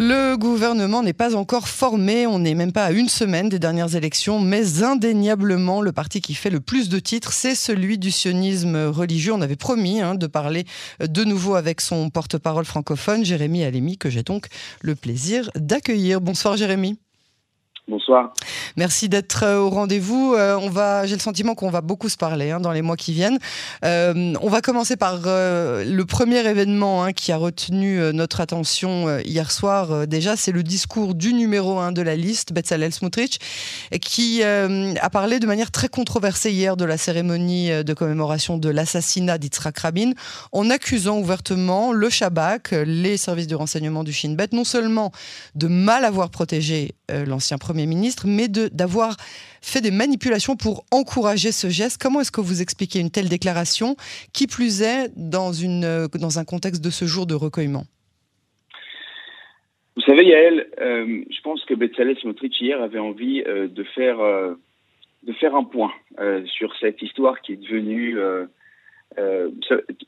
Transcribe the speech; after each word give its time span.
Le 0.00 0.36
gouvernement 0.36 1.04
n'est 1.04 1.12
pas 1.12 1.36
encore 1.36 1.68
formé, 1.68 2.26
on 2.26 2.40
n'est 2.40 2.56
même 2.56 2.72
pas 2.72 2.86
à 2.86 2.90
une 2.90 3.08
semaine 3.08 3.48
des 3.48 3.60
dernières 3.60 3.94
élections, 3.94 4.40
mais 4.40 4.82
indéniablement 4.82 5.82
le 5.82 5.92
parti 5.92 6.20
qui 6.20 6.34
fait 6.34 6.50
le 6.50 6.58
plus 6.58 6.88
de 6.88 6.98
titres, 6.98 7.32
c'est 7.32 7.54
celui 7.54 7.96
du 7.96 8.10
sionisme 8.10 8.76
religieux. 8.86 9.32
On 9.32 9.40
avait 9.40 9.54
promis 9.54 10.00
hein, 10.00 10.16
de 10.16 10.26
parler 10.26 10.64
de 11.00 11.22
nouveau 11.22 11.54
avec 11.54 11.80
son 11.80 12.10
porte-parole 12.10 12.64
francophone, 12.64 13.24
Jérémy 13.24 13.62
Alémy, 13.62 13.96
que 13.96 14.10
j'ai 14.10 14.24
donc 14.24 14.48
le 14.82 14.96
plaisir 14.96 15.48
d'accueillir. 15.54 16.20
Bonsoir 16.20 16.56
Jérémy. 16.56 16.98
Bonsoir. 17.86 18.32
Merci 18.76 19.10
d'être 19.10 19.42
euh, 19.42 19.58
au 19.58 19.68
rendez-vous. 19.68 20.34
Euh, 20.34 20.56
on 20.56 20.70
va, 20.70 21.04
j'ai 21.04 21.16
le 21.16 21.20
sentiment 21.20 21.54
qu'on 21.54 21.68
va 21.68 21.82
beaucoup 21.82 22.08
se 22.08 22.16
parler 22.16 22.50
hein, 22.50 22.58
dans 22.58 22.72
les 22.72 22.80
mois 22.80 22.96
qui 22.96 23.12
viennent. 23.12 23.38
Euh, 23.84 24.32
on 24.40 24.48
va 24.48 24.62
commencer 24.62 24.96
par 24.96 25.20
le 25.24 26.02
premier 26.04 26.38
événement 26.46 27.04
hein, 27.04 27.12
qui 27.12 27.30
a 27.30 27.36
retenu 27.36 28.00
notre 28.14 28.40
attention 28.40 29.18
hier 29.18 29.50
soir. 29.50 30.06
déjà, 30.06 30.34
c'est 30.34 30.50
le 30.50 30.62
discours 30.62 31.14
du 31.14 31.34
numéro 31.34 31.78
1 31.78 31.92
de 31.92 32.00
la 32.00 32.16
liste, 32.16 32.54
Bezalel 32.54 32.92
Smotrich, 32.92 33.38
qui 34.00 34.42
a 34.42 35.10
parlé 35.10 35.38
de 35.38 35.46
manière 35.46 35.70
très 35.70 35.88
controversée 35.88 36.50
hier 36.52 36.76
de 36.76 36.84
la 36.84 36.96
cérémonie 36.96 37.68
de 37.84 37.94
commémoration 37.94 38.56
de 38.56 38.68
l'assassinat 38.70 39.38
d'Yitzhak 39.38 39.78
Rabin, 39.78 40.12
en 40.52 40.70
accusant 40.70 41.18
ouvertement 41.18 41.92
le 41.92 42.08
Shabak, 42.08 42.70
les 42.72 43.16
services 43.16 43.46
de 43.46 43.54
renseignement 43.54 44.04
du 44.04 44.12
Shin 44.12 44.34
Bet, 44.34 44.48
non 44.52 44.64
seulement 44.64 45.12
de 45.54 45.68
mal 45.68 46.04
avoir 46.04 46.30
protégé 46.30 46.94
l'ancien 47.08 47.58
premier 47.58 47.73
Ministre, 47.74 48.26
mais 48.26 48.48
d'avoir 48.48 49.16
fait 49.60 49.80
des 49.80 49.90
manipulations 49.90 50.56
pour 50.56 50.84
encourager 50.90 51.52
ce 51.52 51.68
geste. 51.68 52.00
Comment 52.00 52.20
est-ce 52.20 52.32
que 52.32 52.40
vous 52.40 52.62
expliquez 52.62 53.00
une 53.00 53.10
telle 53.10 53.28
déclaration, 53.28 53.96
qui 54.32 54.46
plus 54.46 54.82
est 54.82 55.10
dans, 55.16 55.50
dans 55.50 56.38
un 56.38 56.44
contexte 56.44 56.82
de 56.82 56.90
ce 56.90 57.04
jour 57.04 57.26
de 57.26 57.34
recueillement? 57.34 57.84
Vous 59.96 60.02
savez, 60.02 60.24
Yael, 60.24 60.66
euh, 60.80 61.22
je 61.30 61.40
pense 61.42 61.64
que 61.64 61.74
Bezalel 61.74 62.18
Smotrich 62.18 62.60
hier 62.60 62.82
avait 62.82 62.98
envie 62.98 63.42
euh, 63.46 63.68
de, 63.68 63.84
faire, 63.84 64.20
euh, 64.20 64.54
un 65.26 65.64
point 65.64 65.92
sur 66.46 66.74
cette 66.80 67.00
histoire 67.00 67.40
qui 67.40 67.52
est 67.52 67.56
devenue... 67.56 68.18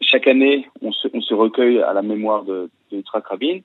chaque 0.00 0.26
année, 0.26 0.68
on 0.82 0.90
se, 0.92 1.08
on 1.14 1.20
se, 1.20 1.34
recueille 1.34 1.80
à 1.80 1.92
la 1.92 2.02
mémoire 2.02 2.44
de, 2.44 2.68
de 2.90 3.02
Rabin. 3.12 3.60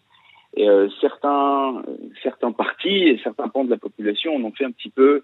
Et 0.56 0.70
euh, 0.70 0.90
certains, 1.00 1.82
certains 2.24 2.52
partis 2.52 3.08
et 3.08 3.20
certains 3.24 3.48
pans 3.48 3.64
de 3.64 3.70
la 3.70 3.78
population 3.78 4.36
en 4.36 4.44
ont 4.44 4.52
fait 4.52 4.66
un 4.66 4.72
petit 4.72 4.90
peu, 4.90 5.24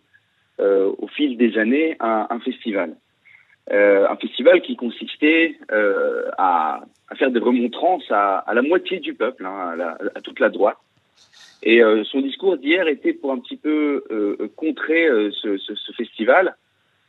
euh, 0.59 0.91
au 0.97 1.07
fil 1.07 1.37
des 1.37 1.57
années, 1.57 1.97
un, 1.99 2.27
un 2.29 2.39
festival. 2.39 2.95
Euh, 3.71 4.07
un 4.09 4.15
festival 4.15 4.61
qui 4.61 4.77
consistait 4.77 5.57
euh, 5.71 6.29
à, 6.37 6.81
à, 7.09 7.15
faire 7.15 7.31
des 7.31 7.39
remontrances 7.39 8.09
à, 8.09 8.37
à 8.37 8.53
la 8.53 8.61
moitié 8.61 8.99
du 8.99 9.13
peuple, 9.13 9.45
hein, 9.45 9.71
à, 9.73 9.75
la, 9.75 9.97
à, 10.15 10.21
toute 10.21 10.39
la 10.39 10.47
droite. 10.47 10.77
Et 11.63 11.83
euh, 11.83 12.05
son 12.05 12.21
discours 12.21 12.57
d'hier 12.57 12.87
était 12.87 13.11
pour 13.11 13.33
un 13.33 13.39
petit 13.39 13.57
peu 13.57 14.05
euh, 14.09 14.49
contrer 14.55 15.09
ce, 15.41 15.57
ce, 15.57 15.75
ce, 15.75 15.91
festival 15.93 16.55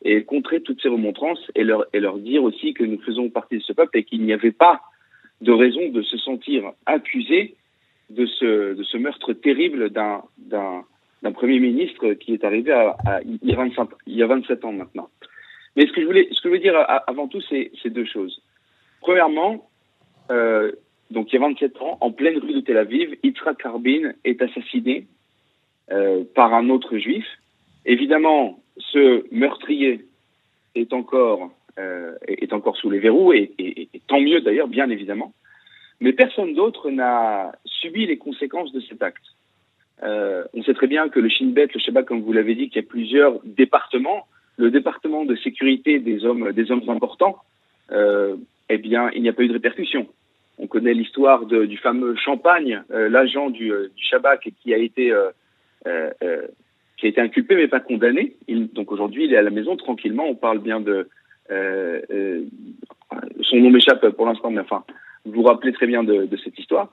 et 0.02 0.24
contrer 0.24 0.60
toutes 0.60 0.82
ces 0.82 0.88
remontrances 0.88 1.40
et 1.54 1.62
leur, 1.62 1.86
et 1.92 2.00
leur 2.00 2.18
dire 2.18 2.42
aussi 2.42 2.74
que 2.74 2.82
nous 2.82 3.00
faisons 3.02 3.30
partie 3.30 3.58
de 3.58 3.62
ce 3.62 3.72
peuple 3.72 3.98
et 3.98 4.04
qu'il 4.04 4.22
n'y 4.22 4.32
avait 4.32 4.50
pas 4.50 4.80
de 5.40 5.52
raison 5.52 5.88
de 5.90 6.02
se 6.02 6.16
sentir 6.18 6.72
accusé 6.86 7.54
de 8.10 8.26
ce, 8.26 8.74
de 8.74 8.82
ce 8.82 8.96
meurtre 8.96 9.32
terrible 9.32 9.90
d'un, 9.90 10.22
d'un, 10.38 10.84
d'un 11.22 11.32
Premier 11.32 11.60
ministre 11.60 12.14
qui 12.14 12.32
est 12.32 12.44
arrivé 12.44 12.72
à, 12.72 12.96
à, 13.06 13.20
il, 13.22 13.38
y 13.42 13.52
a 13.52 13.56
25, 13.56 13.88
il 14.06 14.16
y 14.16 14.22
a 14.22 14.26
27 14.26 14.64
ans 14.64 14.72
maintenant. 14.72 15.08
Mais 15.76 15.86
ce 15.86 15.92
que 15.92 16.00
je 16.00 16.06
voulais, 16.06 16.28
ce 16.32 16.40
que 16.40 16.48
je 16.48 16.54
veux 16.54 16.60
dire 16.60 16.74
avant 17.06 17.28
tout, 17.28 17.40
c'est, 17.48 17.70
c'est 17.82 17.90
deux 17.90 18.06
choses. 18.06 18.42
Premièrement, 19.00 19.68
euh, 20.30 20.72
donc 21.10 21.32
il 21.32 21.36
y 21.36 21.38
a 21.38 21.46
27 21.46 21.80
ans, 21.82 21.98
en 22.00 22.10
pleine 22.10 22.38
rue 22.38 22.52
de 22.52 22.60
Tel 22.60 22.76
Aviv, 22.76 23.16
Yitzhak 23.22 23.62
Rabin 23.62 24.12
est 24.24 24.42
assassiné 24.42 25.06
euh, 25.90 26.24
par 26.34 26.54
un 26.54 26.68
autre 26.68 26.98
juif. 26.98 27.26
Évidemment, 27.84 28.58
ce 28.78 29.24
meurtrier 29.34 30.04
est 30.74 30.92
encore, 30.92 31.50
euh, 31.78 32.14
est 32.26 32.52
encore 32.52 32.76
sous 32.76 32.90
les 32.90 32.98
verrous, 32.98 33.32
et, 33.32 33.52
et, 33.58 33.88
et 33.94 34.00
tant 34.06 34.20
mieux 34.20 34.40
d'ailleurs, 34.40 34.68
bien 34.68 34.90
évidemment. 34.90 35.32
Mais 36.00 36.12
personne 36.12 36.54
d'autre 36.54 36.90
n'a 36.90 37.52
subi 37.64 38.06
les 38.06 38.18
conséquences 38.18 38.72
de 38.72 38.80
cet 38.80 39.02
acte. 39.02 39.24
Euh, 40.04 40.44
on 40.54 40.62
sait 40.62 40.74
très 40.74 40.86
bien 40.86 41.08
que 41.08 41.18
le 41.18 41.28
Shin 41.28 41.48
Bet, 41.48 41.68
le 41.74 41.80
Shabbat, 41.80 42.06
comme 42.06 42.22
vous 42.22 42.32
l'avez 42.32 42.54
dit, 42.54 42.68
qu'il 42.68 42.82
y 42.82 42.84
a 42.84 42.88
plusieurs 42.88 43.40
départements. 43.44 44.26
Le 44.56 44.70
département 44.70 45.24
de 45.24 45.34
sécurité 45.36 45.98
des 45.98 46.24
hommes, 46.24 46.52
des 46.52 46.70
hommes 46.70 46.88
importants, 46.88 47.38
euh, 47.90 48.36
eh 48.68 48.78
bien, 48.78 49.10
il 49.14 49.22
n'y 49.22 49.28
a 49.28 49.32
pas 49.32 49.42
eu 49.42 49.48
de 49.48 49.52
répercussion. 49.52 50.06
On 50.58 50.66
connaît 50.66 50.94
l'histoire 50.94 51.46
du 51.46 51.76
fameux 51.78 52.16
Champagne, 52.16 52.82
euh, 52.90 53.08
l'agent 53.08 53.50
du, 53.50 53.72
euh, 53.72 53.88
du 53.96 54.04
Shabbat 54.04 54.40
qui 54.40 54.74
a 54.74 54.76
été 54.76 55.12
euh, 55.12 55.30
euh, 55.86 56.42
qui 56.96 57.06
a 57.06 57.08
été 57.08 57.20
inculpé 57.20 57.54
mais 57.54 57.68
pas 57.68 57.78
condamné. 57.78 58.34
Il, 58.48 58.72
donc 58.72 58.90
aujourd'hui, 58.90 59.26
il 59.26 59.32
est 59.32 59.36
à 59.36 59.42
la 59.42 59.50
maison 59.50 59.76
tranquillement. 59.76 60.26
On 60.28 60.34
parle 60.34 60.58
bien 60.58 60.80
de 60.80 61.08
son 63.40 63.56
nom 63.56 63.70
m'échappe 63.70 64.06
pour 64.10 64.26
l'instant, 64.26 64.50
mais 64.50 64.60
enfin, 64.60 64.84
vous 65.24 65.32
vous 65.32 65.42
rappelez 65.42 65.72
très 65.72 65.86
bien 65.86 66.02
de, 66.02 66.26
de 66.26 66.36
cette 66.36 66.58
histoire. 66.58 66.90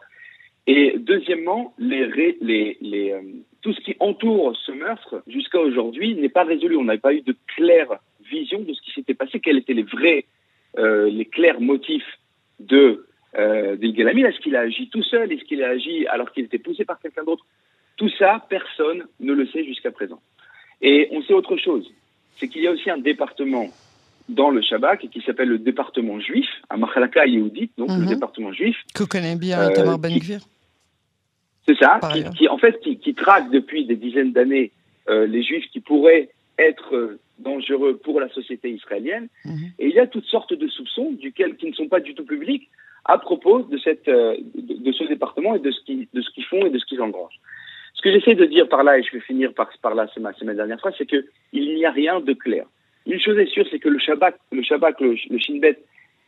Et 0.68 0.96
deuxièmement, 0.98 1.74
les, 1.78 2.08
les, 2.42 2.78
les, 2.82 3.12
euh, 3.12 3.22
tout 3.62 3.74
ce 3.74 3.82
qui 3.82 3.96
entoure 4.00 4.56
ce 4.66 4.72
meurtre 4.72 5.22
jusqu'à 5.28 5.60
aujourd'hui 5.60 6.16
n'est 6.16 6.30
pas 6.30 6.44
résolu. 6.44 6.76
On 6.76 6.84
n'avait 6.84 7.00
pas 7.00 7.14
eu 7.14 7.22
de 7.22 7.36
claire 7.56 8.00
vision 8.30 8.60
de 8.62 8.74
ce 8.74 8.82
qui 8.82 8.92
s'était 8.92 9.14
passé, 9.14 9.40
quels 9.40 9.58
étaient 9.58 9.74
les 9.74 9.84
vrais, 9.84 10.26
euh, 10.80 11.10
les 11.10 11.26
clairs 11.26 11.62
motifs 11.62 12.20
de 12.60 13.06
euh, 13.38 13.76
Est-ce 13.80 14.40
qu'il 14.40 14.56
a 14.56 14.62
agi 14.62 14.90
tout 14.90 15.04
seul? 15.04 15.32
Est-ce 15.32 15.44
qu'il 15.44 15.64
a 15.64 15.70
agi 15.70 16.08
alors 16.08 16.32
qu'il 16.32 16.46
était 16.46 16.58
poussé 16.58 16.84
par 16.84 17.00
quelqu'un 17.00 17.24
d'autre? 17.24 17.46
Tout 17.98 18.10
ça, 18.10 18.46
personne 18.50 19.06
ne 19.20 19.34
le 19.34 19.46
sait 19.48 19.64
jusqu'à 19.64 19.92
présent. 19.92 20.20
Et 20.82 21.08
on 21.12 21.22
sait 21.22 21.34
autre 21.34 21.58
chose, 21.58 21.90
c'est 22.38 22.48
qu'il 22.48 22.64
y 22.64 22.68
a 22.68 22.72
aussi 22.72 22.90
un 22.90 22.98
département 22.98 23.68
dans 24.30 24.50
le 24.50 24.62
Shabbat 24.62 25.00
qui 25.00 25.22
s'appelle 25.22 25.50
le 25.50 25.60
département 25.60 26.20
juif, 26.20 26.48
à 26.70 26.78
Machalaka 26.78 27.26
Yehoudit, 27.26 27.72
donc 27.78 27.90
mm 27.90 27.94
-hmm. 27.94 28.00
le 28.00 28.06
mhm. 28.06 28.14
département 28.16 28.52
juif. 28.52 28.78
Que 28.94 29.04
connaît 29.04 29.36
bien 29.36 29.60
euh, 29.60 29.74
Tamar 29.74 30.00
Ben 30.00 30.18
Gvir? 30.18 30.42
C'est 31.68 31.78
ça, 31.84 32.00
qui, 32.14 32.24
qui, 32.38 32.48
en 32.48 32.60
fait 32.64 32.76
qui, 32.84 32.98
qui 33.04 33.14
traque 33.14 33.50
depuis 33.50 33.86
des 33.86 33.96
dizaines 33.96 34.34
d'années 34.38 34.72
euh, 35.10 35.26
les 35.28 35.44
juifs 35.44 35.68
qui 35.74 35.80
pourraient 35.80 36.30
être 36.58 36.96
euh, 36.96 37.20
dangereux 37.40 37.98
pour 38.06 38.20
la 38.20 38.30
société 38.30 38.68
israélienne. 38.80 39.28
Mm 39.46 39.52
-hmm. 39.52 39.70
Et 39.80 39.86
il 39.90 39.96
y 40.00 40.00
a 40.00 40.08
toutes 40.08 40.30
sortes 40.36 40.54
de 40.64 40.68
soupçons 40.76 41.10
duquel, 41.26 41.50
qui 41.60 41.68
ne 41.72 41.76
sont 41.80 41.90
pas 41.96 42.02
du 42.08 42.14
tout 42.18 42.26
publics 42.34 42.66
à 43.06 43.18
propos 43.28 43.58
de, 43.74 43.78
cette, 43.86 44.08
euh, 44.08 44.36
de, 44.68 44.74
de, 44.86 44.92
ce 45.00 45.04
département 45.14 45.52
et 45.58 45.60
de 45.68 45.72
ce 45.76 45.82
qu'ils 45.86 46.08
qu 46.36 46.44
font 46.52 46.64
et 46.68 46.72
de 46.76 46.80
ce 46.82 46.86
qu'ils 46.90 47.02
engrangent. 47.08 47.40
Ce 47.98 48.02
que 48.04 48.12
j'essaie 48.14 48.36
de 48.44 48.48
dire 48.56 48.68
par 48.74 48.84
là, 48.88 48.92
et 48.98 49.04
je 49.04 49.12
vais 49.16 49.26
finir 49.32 49.54
par, 49.60 49.70
par 49.86 49.94
là, 49.98 50.04
c'est 50.14 50.20
ma, 50.28 50.32
ma 50.50 50.56
dernière 50.62 50.80
phrase, 50.80 50.96
c'est 50.98 51.10
qu'il 51.12 51.26
n'y 51.78 51.86
a 51.86 51.92
rien 51.92 52.16
de 52.20 52.34
clair. 52.46 52.66
Une 53.06 53.20
chose 53.20 53.38
est 53.38 53.48
sûre, 53.48 53.66
c'est 53.70 53.80
que 53.80 53.90
le 53.90 54.00
Shabbat, 54.00 54.36
le, 54.52 54.64
Shabbat, 54.64 55.00
le, 55.00 55.16
le 55.30 55.38
Shin 55.38 55.60
Bet, 55.60 55.80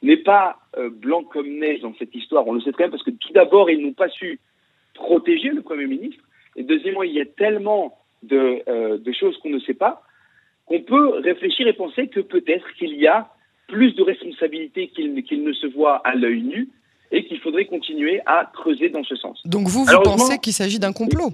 n'est 0.03 0.17
pas 0.17 0.57
euh, 0.77 0.89
blanc 0.89 1.23
comme 1.23 1.49
neige 1.59 1.81
dans 1.81 1.93
cette 1.97 2.13
histoire. 2.13 2.47
On 2.47 2.53
le 2.53 2.61
sait 2.61 2.71
très 2.71 2.83
bien 2.83 2.91
parce 2.91 3.03
que 3.03 3.11
tout 3.11 3.33
d'abord, 3.33 3.69
ils 3.69 3.83
n'ont 3.83 3.93
pas 3.93 4.09
su 4.09 4.39
protéger 4.93 5.49
le 5.49 5.61
Premier 5.61 5.87
ministre. 5.87 6.23
Et 6.55 6.63
deuxièmement, 6.63 7.03
il 7.03 7.13
y 7.13 7.21
a 7.21 7.25
tellement 7.25 7.97
de, 8.23 8.61
euh, 8.67 8.97
de 8.97 9.11
choses 9.11 9.37
qu'on 9.39 9.49
ne 9.49 9.59
sait 9.59 9.73
pas 9.73 10.03
qu'on 10.67 10.81
peut 10.81 11.19
réfléchir 11.19 11.65
et 11.67 11.73
penser 11.73 12.07
que 12.07 12.19
peut-être 12.19 12.65
qu'il 12.77 12.93
y 12.95 13.07
a 13.07 13.29
plus 13.67 13.93
de 13.95 14.03
responsabilités 14.03 14.89
qu'il 14.89 15.23
qu 15.23 15.37
ne 15.37 15.53
se 15.53 15.67
voit 15.67 16.01
à 16.05 16.13
l'œil 16.13 16.41
nu 16.41 16.69
et 17.11 17.25
qu'il 17.25 17.39
faudrait 17.39 17.65
continuer 17.65 18.21
à 18.25 18.49
creuser 18.53 18.89
dans 18.89 19.03
ce 19.03 19.15
sens. 19.15 19.41
Donc 19.45 19.67
vous, 19.67 19.85
vous 19.85 20.01
pensez 20.03 20.37
qu'il 20.39 20.53
s'agit 20.53 20.79
d'un 20.79 20.91
complot? 20.91 21.31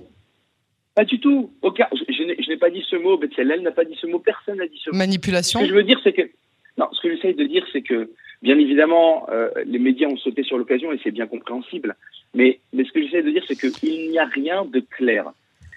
Pas 0.95 1.05
du 1.05 1.19
tout. 1.19 1.51
Aucun. 1.61 1.87
Je, 1.91 2.13
je 2.13 2.49
n'ai 2.49 2.57
pas 2.57 2.69
dit 2.69 2.85
ce 2.89 2.95
mot. 2.95 3.17
Betzelel 3.17 3.61
n'a 3.61 3.71
pas 3.71 3.85
dit 3.85 3.97
ce 3.99 4.07
mot. 4.07 4.19
Personne 4.19 4.57
n'a 4.57 4.67
dit 4.67 4.79
ce 4.83 4.89
mot. 4.89 4.97
Manipulation. 4.97 5.59
Ce 5.59 5.65
que 5.65 5.69
je 5.69 5.75
veux 5.75 5.83
dire, 5.83 5.99
c'est 6.03 6.13
que 6.13 6.29
non. 6.77 6.87
Ce 6.91 7.01
que 7.01 7.13
j'essaye 7.13 7.35
de 7.35 7.45
dire, 7.45 7.65
c'est 7.71 7.81
que 7.81 8.09
bien 8.41 8.59
évidemment, 8.59 9.27
euh, 9.29 9.49
les 9.65 9.79
médias 9.79 10.07
ont 10.07 10.17
sauté 10.17 10.43
sur 10.43 10.57
l'occasion 10.57 10.91
et 10.91 10.99
c'est 11.03 11.11
bien 11.11 11.27
compréhensible. 11.27 11.95
Mais, 12.33 12.59
mais 12.73 12.83
ce 12.83 12.91
que 12.91 13.01
j'essaie 13.01 13.23
de 13.23 13.31
dire, 13.31 13.43
c'est 13.47 13.55
qu'il 13.55 14.11
n'y 14.11 14.19
a 14.19 14.25
rien 14.25 14.65
de 14.65 14.79
clair. 14.79 15.31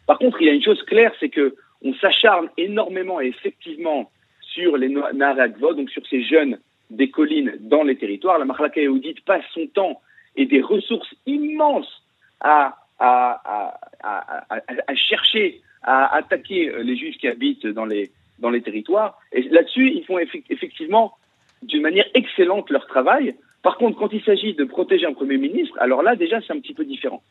Par 0.06 0.18
contre, 0.18 0.40
il 0.40 0.46
y 0.46 0.50
a 0.50 0.52
une 0.52 0.62
chose 0.62 0.82
claire, 0.82 1.12
c'est 1.20 1.28
que 1.28 1.54
on 1.82 1.94
s'acharne 1.94 2.48
énormément 2.56 3.20
et 3.20 3.26
effectivement 3.26 4.10
sur 4.40 4.76
les 4.76 4.88
Naragvo, 4.88 5.74
donc 5.74 5.90
sur 5.90 6.06
ces 6.06 6.22
jeunes 6.22 6.58
des 6.90 7.10
collines 7.10 7.54
dans 7.60 7.82
les 7.82 7.96
territoires. 7.96 8.38
La 8.38 8.44
Mahlaka 8.44 8.80
passe 9.24 9.44
son 9.52 9.66
temps 9.66 10.00
et 10.34 10.46
des 10.46 10.60
ressources 10.60 11.14
immenses 11.26 12.02
à 12.40 12.76
à, 12.98 13.40
à, 13.44 13.80
à, 14.02 14.60
à, 14.86 14.94
chercher 14.94 15.60
à 15.82 16.16
attaquer 16.16 16.72
les 16.82 16.96
juifs 16.96 17.16
qui 17.18 17.28
habitent 17.28 17.66
dans 17.66 17.84
les, 17.84 18.10
dans 18.38 18.50
les 18.50 18.62
territoires. 18.62 19.18
Et 19.32 19.42
là-dessus, 19.42 19.92
ils 19.94 20.04
font 20.04 20.18
effectivement 20.18 21.16
d'une 21.62 21.82
manière 21.82 22.06
excellente 22.14 22.70
leur 22.70 22.86
travail. 22.86 23.34
Par 23.62 23.76
contre, 23.78 23.98
quand 23.98 24.12
il 24.12 24.22
s'agit 24.22 24.54
de 24.54 24.64
protéger 24.64 25.06
un 25.06 25.12
Premier 25.12 25.38
ministre, 25.38 25.76
alors 25.80 26.02
là, 26.02 26.16
déjà, 26.16 26.40
c'est 26.46 26.52
un 26.52 26.60
petit 26.60 26.74
peu 26.74 26.84
différent. 26.84 27.22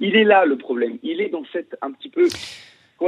Il 0.00 0.16
est 0.16 0.24
là 0.24 0.44
le 0.44 0.56
problème. 0.56 0.98
Il 1.02 1.20
est 1.20 1.28
dans 1.28 1.44
cette 1.52 1.76
un 1.82 1.92
petit 1.92 2.08
peu 2.08 2.28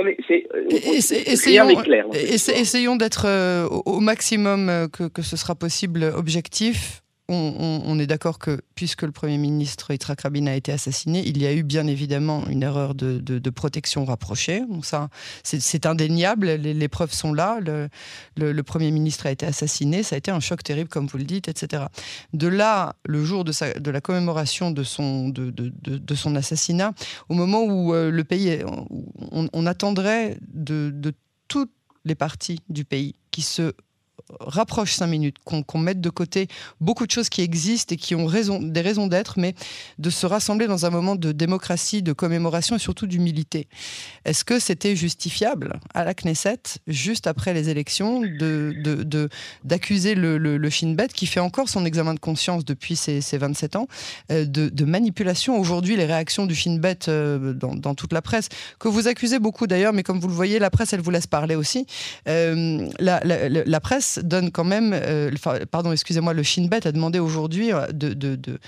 est, 0.03 1.29
essayons, 1.29 1.75
clair, 1.77 2.07
essayons 2.13 2.97
d'être 2.97 3.27
euh, 3.27 3.67
au 3.69 4.01
maximum 4.01 4.69
euh, 4.69 4.89
que, 4.89 5.05
que, 5.09 5.23
ce 5.23 5.37
sera 5.37 5.55
possible 5.55 6.05
objectif. 6.17 7.03
On, 7.29 7.99
est 7.99 8.07
d'accord 8.07 8.39
que 8.39 8.61
puisque 8.75 9.03
le 9.03 9.13
Premier 9.13 9.39
ministre 9.39 9.91
Yitzhak 9.91 10.23
Rabin 10.23 10.47
a 10.47 10.55
été 10.55 10.73
assassiné, 10.73 11.23
il 11.27 11.39
y 11.41 11.47
a 11.47 11.55
eu 11.55 11.63
bien 11.63 11.87
évidemment 11.87 12.47
une 12.49 12.63
erreur 12.63 12.95
de, 12.95 13.51
protection 13.51 14.05
rapprochée. 14.05 14.63
Ça, 14.83 15.09
c'est 15.43 15.87
indéniable, 15.87 16.49
les, 16.49 16.89
preuves 16.89 17.13
sont 17.13 17.33
là. 17.33 17.61
Le, 17.61 18.63
Premier 18.63 18.91
ministre 18.91 19.27
a 19.27 19.31
été 19.31 19.47
assassiné, 19.47 20.03
ça 20.03 20.17
a 20.17 20.19
été 20.19 20.31
un 20.31 20.41
choc 20.41 20.63
terrible, 20.63 20.89
comme 20.89 21.07
vous 21.07 21.19
le 21.19 21.25
dites, 21.25 21.49
etc. 21.49 21.85
De 22.33 22.49
là, 22.49 22.97
le 23.07 23.25
jour 23.25 23.45
de, 23.45 23.91
la 23.91 24.01
commémoration 24.01 24.71
de 24.71 24.83
son, 24.83 25.33
assassinat, 26.37 26.93
au 27.29 27.35
moment 27.35 27.63
où 27.63 27.95
euh, 27.95 28.11
le 28.11 28.25
pays, 28.25 28.63
on 29.31 29.67
attendrait 29.67 30.39
de 30.53 31.13
toutes 31.49 31.73
les 32.05 32.15
parties 32.15 32.61
du 32.69 32.85
pays 32.85 33.15
qui 33.31 33.43
se 33.43 33.73
rapproche 34.41 34.95
cinq 34.95 35.09
minutes, 35.09 35.37
qu'on 35.45 35.79
mette 35.79 36.01
de 36.01 36.11
côté 36.11 36.49
beaucoup 36.81 37.07
de 37.07 37.11
choses 37.11 37.29
qui 37.29 37.43
existent 37.43 37.95
et 37.95 37.99
qui 37.99 38.15
ont 38.15 38.29
des 38.61 38.81
raisons 38.81 39.07
d'être, 39.07 39.39
mais 39.39 39.55
de 39.99 40.11
se 40.11 40.27
rassembler 40.27 40.67
dans 40.67 40.87
un 40.87 40.91
moment 40.91 41.15
de 41.15 41.33
démocratie, 41.33 42.03
de 42.03 42.13
commémoration 42.13 42.77
et 42.77 42.79
surtout 42.79 43.07
d'humilité. 43.07 43.69
Est-ce 44.25 44.45
que 44.45 44.59
c'était 44.59 44.97
justifiable 44.97 45.79
à 45.93 46.05
la 46.05 46.15
Knesset, 46.15 46.61
juste 46.87 47.27
après 47.27 47.53
les 47.53 47.69
élections, 47.69 48.23
d'accuser 49.65 50.15
de, 50.15 50.21
de, 50.21 50.27
le, 50.39 50.57
le, 50.57 50.71
Shin 50.71 50.95
Bet, 50.95 51.09
qui 51.09 51.27
fait 51.27 51.41
encore 51.41 51.69
son 51.69 51.85
examen 51.85 52.15
de 52.15 52.21
conscience 52.21 52.65
depuis 52.65 52.97
ses, 52.97 53.21
27 53.21 53.77
ans, 53.77 53.89
euh, 54.33 54.45
de, 54.47 54.85
manipulation 54.85 55.59
Aujourd'hui, 55.59 55.97
les 55.97 56.05
réactions 56.07 56.47
du 56.47 56.55
Shin 56.55 56.79
Bet 56.79 57.09
euh, 57.09 57.53
dans, 57.53 57.95
toute 57.95 58.13
la 58.13 58.23
presse, 58.23 58.49
que 58.79 58.89
vous 58.89 59.09
accusez 59.09 59.39
beaucoup 59.39 59.67
d'ailleurs, 59.67 59.93
mais 59.93 60.03
comme 60.03 60.19
vous 60.19 60.29
le 60.29 60.35
voyez, 60.35 60.59
la 60.59 60.71
presse, 60.71 60.93
elle 60.93 61.01
vous 61.01 61.11
laisse 61.11 61.27
parler 61.27 61.55
aussi. 61.55 61.87
Euh, 62.29 62.89
la 62.99 63.81
presse 63.81 64.14
donne 64.23 64.51
quand 64.51 64.65
même, 64.65 64.93
euh, 64.95 65.31
pardon, 65.71 65.93
excusez-moi, 65.93 66.33
le 66.33 66.43
Shin 66.43 66.67
Bet 66.67 66.87
a 66.87 66.93
demandé 66.93 67.19
aujourd'hui 67.19 67.73
euh, 67.73 67.87
de, 67.89 68.15
de, 68.15 68.37
de, 68.37 68.59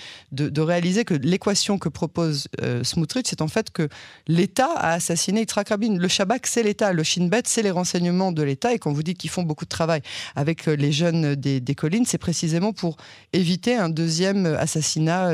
de, 0.49 0.61
réaliser 0.61 1.05
que 1.05 1.15
l'équation 1.15 1.79
que 1.79 1.89
propose 1.89 2.49
euh, 2.63 2.83
Smotrich, 2.85 3.27
c'est 3.29 3.43
en 3.43 3.49
fait 3.49 3.71
que 3.71 3.89
l'État 4.27 4.71
a 4.77 4.95
assassiné 4.95 5.41
Yitzhak 5.41 5.69
Rabin. 5.69 5.97
Le 5.97 6.09
Shabak, 6.09 6.47
c'est 6.47 6.63
l'État. 6.63 6.93
Le 6.93 7.03
Shin 7.03 7.29
Bet, 7.29 7.43
c'est 7.45 7.63
les 7.63 7.71
renseignements 7.71 8.33
de 8.33 8.43
l'État. 8.43 8.73
Et 8.73 8.79
quand 8.79 8.93
vous 8.93 9.03
dites 9.03 9.19
qu'ils 9.19 9.31
font 9.31 9.43
beaucoup 9.43 9.65
de 9.65 9.71
travail 9.71 10.03
avec 10.35 10.67
les 10.67 10.93
jeunes 10.93 11.35
des, 11.35 11.61
des 11.61 11.75
collines, 11.75 12.05
c'est 12.07 12.19
précisément 12.19 12.73
pour 12.73 12.97
éviter 13.33 13.77
un 13.77 13.89
deuxième 13.89 14.47
assassinat 14.47 15.31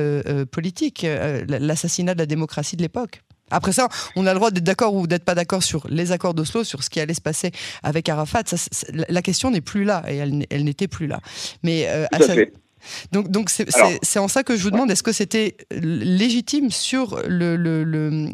politique, 0.50 1.06
l'assassinat 1.49 2.14
de 2.14 2.19
la 2.19 2.26
démocratie 2.26 2.76
de 2.76 2.82
l'époque. 2.82 3.23
Après 3.52 3.72
ça, 3.72 3.88
on 4.16 4.26
a 4.26 4.32
le 4.32 4.38
droit 4.38 4.50
d'être 4.50 4.64
d'accord 4.64 4.94
ou 4.94 5.06
d'être 5.06 5.25
pas 5.25 5.34
d'accord 5.34 5.62
sur 5.62 5.87
les 5.88 6.12
accords 6.12 6.34
d'Oslo, 6.34 6.64
sur 6.64 6.82
ce 6.82 6.90
qui 6.90 7.00
allait 7.00 7.14
se 7.14 7.20
passer 7.20 7.52
avec 7.82 8.08
Arafat. 8.08 8.44
la 8.93 9.22
question 9.22 9.50
n'est 9.50 9.60
plus 9.60 9.84
là 9.84 10.02
et 10.08 10.16
elle, 10.16 10.64
n'était 10.64 10.88
plus 10.88 11.06
là. 11.06 11.20
Mais 11.62 11.87
euh, 11.88 12.06
donc, 13.12 13.28
donc 13.28 13.50
c'est 13.50 14.19
en 14.19 14.28
ça 14.28 14.43
que 14.43 14.56
je 14.56 14.62
vous 14.62 14.70
demande, 14.70 14.90
est-ce 14.90 15.02
que 15.02 15.12
c'était 15.12 15.56
légitime 15.70 16.70
sur 16.70 17.20
le, 17.26 17.56
le, 17.56 18.28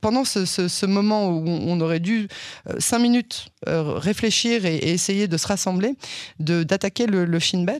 pendant 0.00 0.24
ce, 0.24 0.86
moment 0.86 1.28
où 1.28 1.44
on 1.46 1.80
aurait 1.80 2.00
dû 2.00 2.28
euh, 2.68 2.74
cinq 2.78 2.98
minutes 2.98 3.46
euh, 3.68 3.94
réfléchir 3.94 4.66
et, 4.66 4.76
essayer 4.76 5.28
de 5.28 5.36
se 5.36 5.46
rassembler, 5.46 5.94
d'attaquer 6.38 7.06
le, 7.06 7.24
le 7.24 7.38
Shin 7.38 7.64
Bet? 7.64 7.78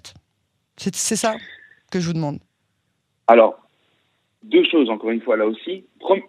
C'est 0.77 1.17
ça 1.17 1.35
que 1.91 2.01
je 2.01 2.07
vous 2.07 2.15
demande. 2.15 2.39
Alors, 3.27 3.64
deux 4.45 4.65
choses, 4.65 4.91
encore 4.91 5.11
une 5.11 5.21
fois, 5.21 5.37
là 5.37 5.47
aussi. 5.47 5.85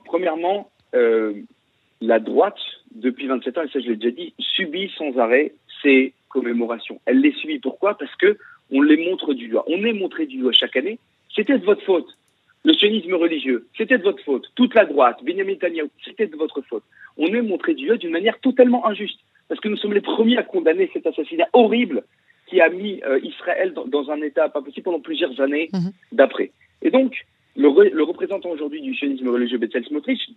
Premièrement, 0.05 0.71
euh, 0.95 1.33
la 2.01 2.19
droite, 2.19 2.59
depuis 2.93 3.27
27 3.27 3.57
ans, 3.57 3.63
et 3.63 3.69
ça 3.69 3.79
je 3.79 3.89
l'ai 3.89 3.95
déjà 3.95 4.15
dit, 4.15 4.33
subit 4.39 4.91
sans 4.97 5.17
arrêt 5.17 5.53
ces 5.81 6.13
commémorations. 6.29 6.99
Elle 7.05 7.19
les 7.19 7.33
subit. 7.33 7.59
Pourquoi? 7.59 7.97
Parce 7.97 8.15
que 8.15 8.37
on 8.71 8.81
les 8.81 8.97
montre 9.09 9.33
du 9.33 9.47
doigt. 9.47 9.65
On 9.67 9.83
est 9.83 9.93
montré 9.93 10.25
du 10.25 10.37
doigt 10.37 10.51
chaque 10.51 10.75
année. 10.75 10.99
C'était 11.35 11.59
de 11.59 11.65
votre 11.65 11.83
faute. 11.83 12.07
Le 12.63 12.73
sionisme 12.73 13.13
religieux, 13.13 13.67
c'était 13.77 13.99
de 13.99 14.03
votre 14.03 14.23
faute. 14.23 14.49
Toute 14.55 14.73
la 14.73 14.85
droite, 14.85 15.19
Benjamin 15.23 15.51
Netanyahu, 15.51 15.89
c'était 16.03 16.25
de 16.25 16.35
votre 16.35 16.61
faute. 16.61 16.83
On 17.15 17.27
est 17.27 17.41
montré 17.41 17.75
du 17.75 17.85
doigt 17.85 17.97
d'une 17.97 18.11
manière 18.11 18.39
totalement 18.39 18.87
injuste. 18.87 19.19
Parce 19.47 19.61
que 19.61 19.67
nous 19.67 19.77
sommes 19.77 19.93
les 19.93 20.01
premiers 20.01 20.37
à 20.37 20.43
condamner 20.43 20.89
cet 20.91 21.05
assassinat 21.05 21.47
horrible 21.53 22.03
qui 22.47 22.61
a 22.61 22.69
mis 22.69 23.01
euh, 23.03 23.19
Israël 23.21 23.73
dans, 23.73 24.09
un 24.09 24.21
état 24.21 24.49
pas 24.49 24.61
possible 24.61 24.83
pendant 24.85 24.99
plusieurs 24.99 25.39
années 25.39 25.69
mhm. 25.73 25.91
d'après. 26.11 26.51
Et 26.81 26.89
donc, 26.89 27.25
le, 27.55 28.03
représentant 28.03 28.49
aujourd'hui 28.49 28.81
du 28.81 28.93
sionisme 28.95 29.29
religieux 29.29 29.57
Betzel 29.57 29.85
Smotrich 29.85 30.29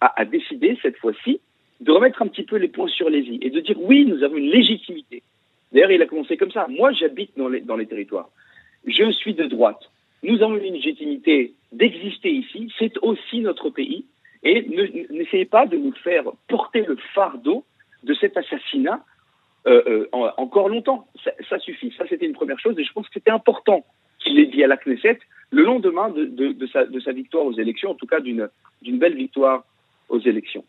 a, 0.00 0.24
décidé 0.24 0.76
cette 0.82 0.96
fois-ci 0.96 1.40
de 1.80 1.92
remettre 1.92 2.22
un 2.22 2.28
petit 2.28 2.42
peu 2.42 2.56
les 2.56 2.68
points 2.68 2.88
sur 2.88 3.08
les 3.08 3.20
i 3.20 3.38
et 3.42 3.50
de 3.50 3.60
dire 3.60 3.76
oui, 3.80 4.04
nous 4.06 4.22
avons 4.22 4.36
une 4.36 4.50
légitimité. 4.50 5.22
D'ailleurs, 5.72 5.90
il 5.90 6.02
a 6.02 6.06
commencé 6.06 6.36
comme 6.36 6.52
ça. 6.52 6.66
Moi, 6.68 6.92
j'habite 6.92 7.32
dans 7.36 7.48
les, 7.48 7.86
territoires. 7.86 8.28
Je 8.86 9.10
suis 9.12 9.34
de 9.34 9.44
droite. 9.44 9.90
Nous 10.22 10.40
avons 10.42 10.56
une 10.56 10.74
légitimité 10.74 11.54
d'exister 11.72 12.30
ici. 12.30 12.72
C'est 12.78 12.96
aussi 13.02 13.40
notre 13.40 13.70
pays. 13.70 14.04
Et 14.42 14.66
n'essayez 15.10 15.46
pas 15.46 15.66
de 15.66 15.76
nous 15.76 15.92
faire 15.92 16.24
porter 16.48 16.82
le 16.82 16.96
fardeau 17.14 17.64
de 18.02 18.14
cet 18.14 18.36
assassinat 18.36 19.02
euh, 19.66 20.06
euh, 20.14 20.30
encore 20.36 20.68
longtemps. 20.68 21.08
Ça, 21.24 21.32
ça 21.48 21.58
suffit. 21.58 21.92
Ça, 21.96 22.04
c'était 22.08 22.26
une 22.26 22.34
première 22.34 22.60
chose. 22.60 22.78
Et 22.78 22.84
je 22.84 22.92
pense 22.92 23.06
que 23.08 23.14
c'était 23.14 23.30
important 23.30 23.84
qu'il 24.20 24.36
l'ait 24.36 24.46
dit 24.46 24.62
à 24.62 24.66
la 24.68 24.76
Knesset 24.76 25.18
le 25.54 25.62
lendemain 25.62 26.10
de, 26.10 26.66
sa, 26.72 26.84
de, 26.84 27.00
sa, 27.00 27.12
victoire 27.12 27.46
aux 27.46 27.52
élections, 27.52 27.90
en 27.90 27.94
tout 27.94 28.06
cas 28.06 28.20
d'une 28.20 28.50
belle 28.98 29.14
victoire 29.14 29.64
aux 30.08 30.20
élections. 30.20 30.64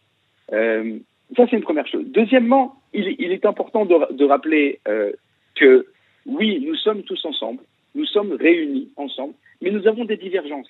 Euh, 0.53 0.99
ça, 1.35 1.45
c'est 1.49 1.57
une 1.57 1.63
première 1.63 1.87
chose. 1.87 2.05
Deuxièmement, 2.05 2.75
il, 2.93 3.31
est 3.31 3.45
important 3.45 3.85
de, 3.85 4.13
de 4.13 4.25
rappeler 4.25 4.79
euh, 4.87 5.11
que 5.55 5.87
oui, 6.27 6.63
nous 6.65 6.75
sommes 6.75 7.01
tous 7.03 7.23
ensemble, 7.25 7.61
nous 7.95 8.05
sommes 8.05 8.33
réunis 8.33 8.89
ensemble, 8.95 9.33
mais 9.61 9.71
nous 9.71 9.87
avons 9.87 10.05
des 10.05 10.17
divergences. 10.17 10.69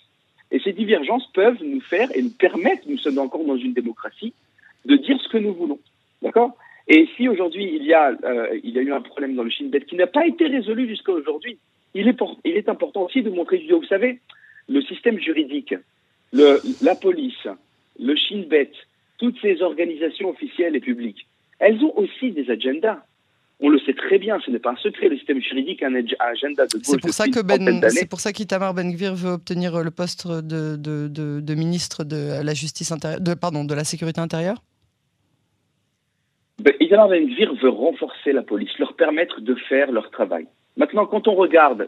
Et 0.52 0.60
ces 0.60 0.74
divergences 0.74 1.28
peuvent 1.34 1.62
nous 1.62 1.82
faire 1.82 2.10
et 2.16 2.22
nous 2.22 2.32
permettre, 2.32 2.84
nous 2.88 2.98
sommes 2.98 3.20
encore 3.20 3.44
dans 3.44 3.58
une 3.58 3.74
démocratie, 3.74 4.34
de 4.86 4.96
dire 4.96 5.20
ce 5.22 5.28
que 5.28 5.38
nous 5.38 5.54
voulons. 5.54 5.80
D'accord? 6.22 6.56
Et 6.88 7.08
si 7.18 7.28
aujourd'hui 7.28 7.76
il, 7.76 7.84
y 7.84 7.94
a, 7.94 8.12
euh, 8.24 8.60
il 8.64 8.70
y 8.70 8.80
a 8.80 8.82
eu 8.82 8.94
un 8.94 9.02
problème 9.02 9.36
dans 9.36 9.44
le 9.44 9.50
Shin 9.50 9.68
Bet 9.70 9.82
qui 9.82 9.96
n'a 9.96 10.08
pas 10.08 10.26
été 10.26 10.48
résolu 10.48 10.88
jusqu'à 10.88 11.12
aujourd'hui, 11.12 11.58
il 11.96 12.10
est, 12.10 12.18
il 12.44 12.58
est 12.58 12.70
important 12.70 13.04
aussi 13.04 13.24
de 13.24 13.30
montrer 13.30 13.58
du 13.58 13.72
Vous 13.72 13.86
savez, 13.86 14.20
le 14.68 14.82
système 14.82 15.18
juridique, 15.18 15.74
le, 16.34 16.62
la 16.84 16.94
police, 16.94 17.48
le 18.00 18.16
Shin 18.16 18.44
Bet, 18.50 18.72
toutes 19.18 19.40
ces 19.42 19.62
organisations 19.62 20.30
officielles 20.30 20.76
et 20.76 20.82
publiques, 20.82 21.26
elles 21.60 21.82
ont 21.84 21.98
aussi 21.98 22.32
des 22.32 22.52
agendas. 22.52 23.02
On 23.62 23.70
le 23.70 23.80
sait 23.80 23.94
très 23.94 24.20
bien, 24.20 24.38
ce 24.46 24.52
n'est 24.52 24.60
pas 24.60 24.72
un 24.72 24.76
secret. 24.76 25.08
Le 25.08 25.16
système 25.16 25.42
juridique 25.42 25.82
a 25.82 25.88
un 25.88 25.96
agenda 25.96 26.66
de. 26.68 26.78
C'est 26.84 27.00
pour 27.00 27.12
ça 27.12 27.28
que 27.28 27.42
ben, 27.42 27.82
c'est 27.90 28.10
pour 28.10 28.20
ça 28.20 28.34
qu'Itamar 28.34 28.74
Ben 28.74 28.92
Gvir 28.92 29.16
veut 29.16 29.32
obtenir 29.32 29.82
le 29.82 29.92
poste 29.92 30.28
de, 30.28 30.76
de, 30.76 31.08
de, 31.08 31.56
ministre 31.56 32.04
de 32.04 32.44
la 32.44 32.54
justice 32.54 32.92
intérieure, 32.92 33.22
de, 33.22 33.34
pardon, 33.34 33.64
de 33.64 33.74
la 33.74 33.86
sécurité 33.86 34.20
intérieure? 34.20 34.62
Ben, 36.60 36.74
Itamar 36.82 37.08
Ben 37.08 37.26
Gvir 37.30 37.54
veut 37.56 37.70
renforcer 37.70 38.34
la 38.34 38.44
police, 38.44 38.78
leur 38.78 38.94
permettre 38.98 39.40
de 39.40 39.56
faire 39.70 39.90
leur 39.90 40.12
travail. 40.12 40.48
Maintenant, 40.78 41.06
quand 41.06 41.28
on 41.28 41.36
regarde, 41.36 41.88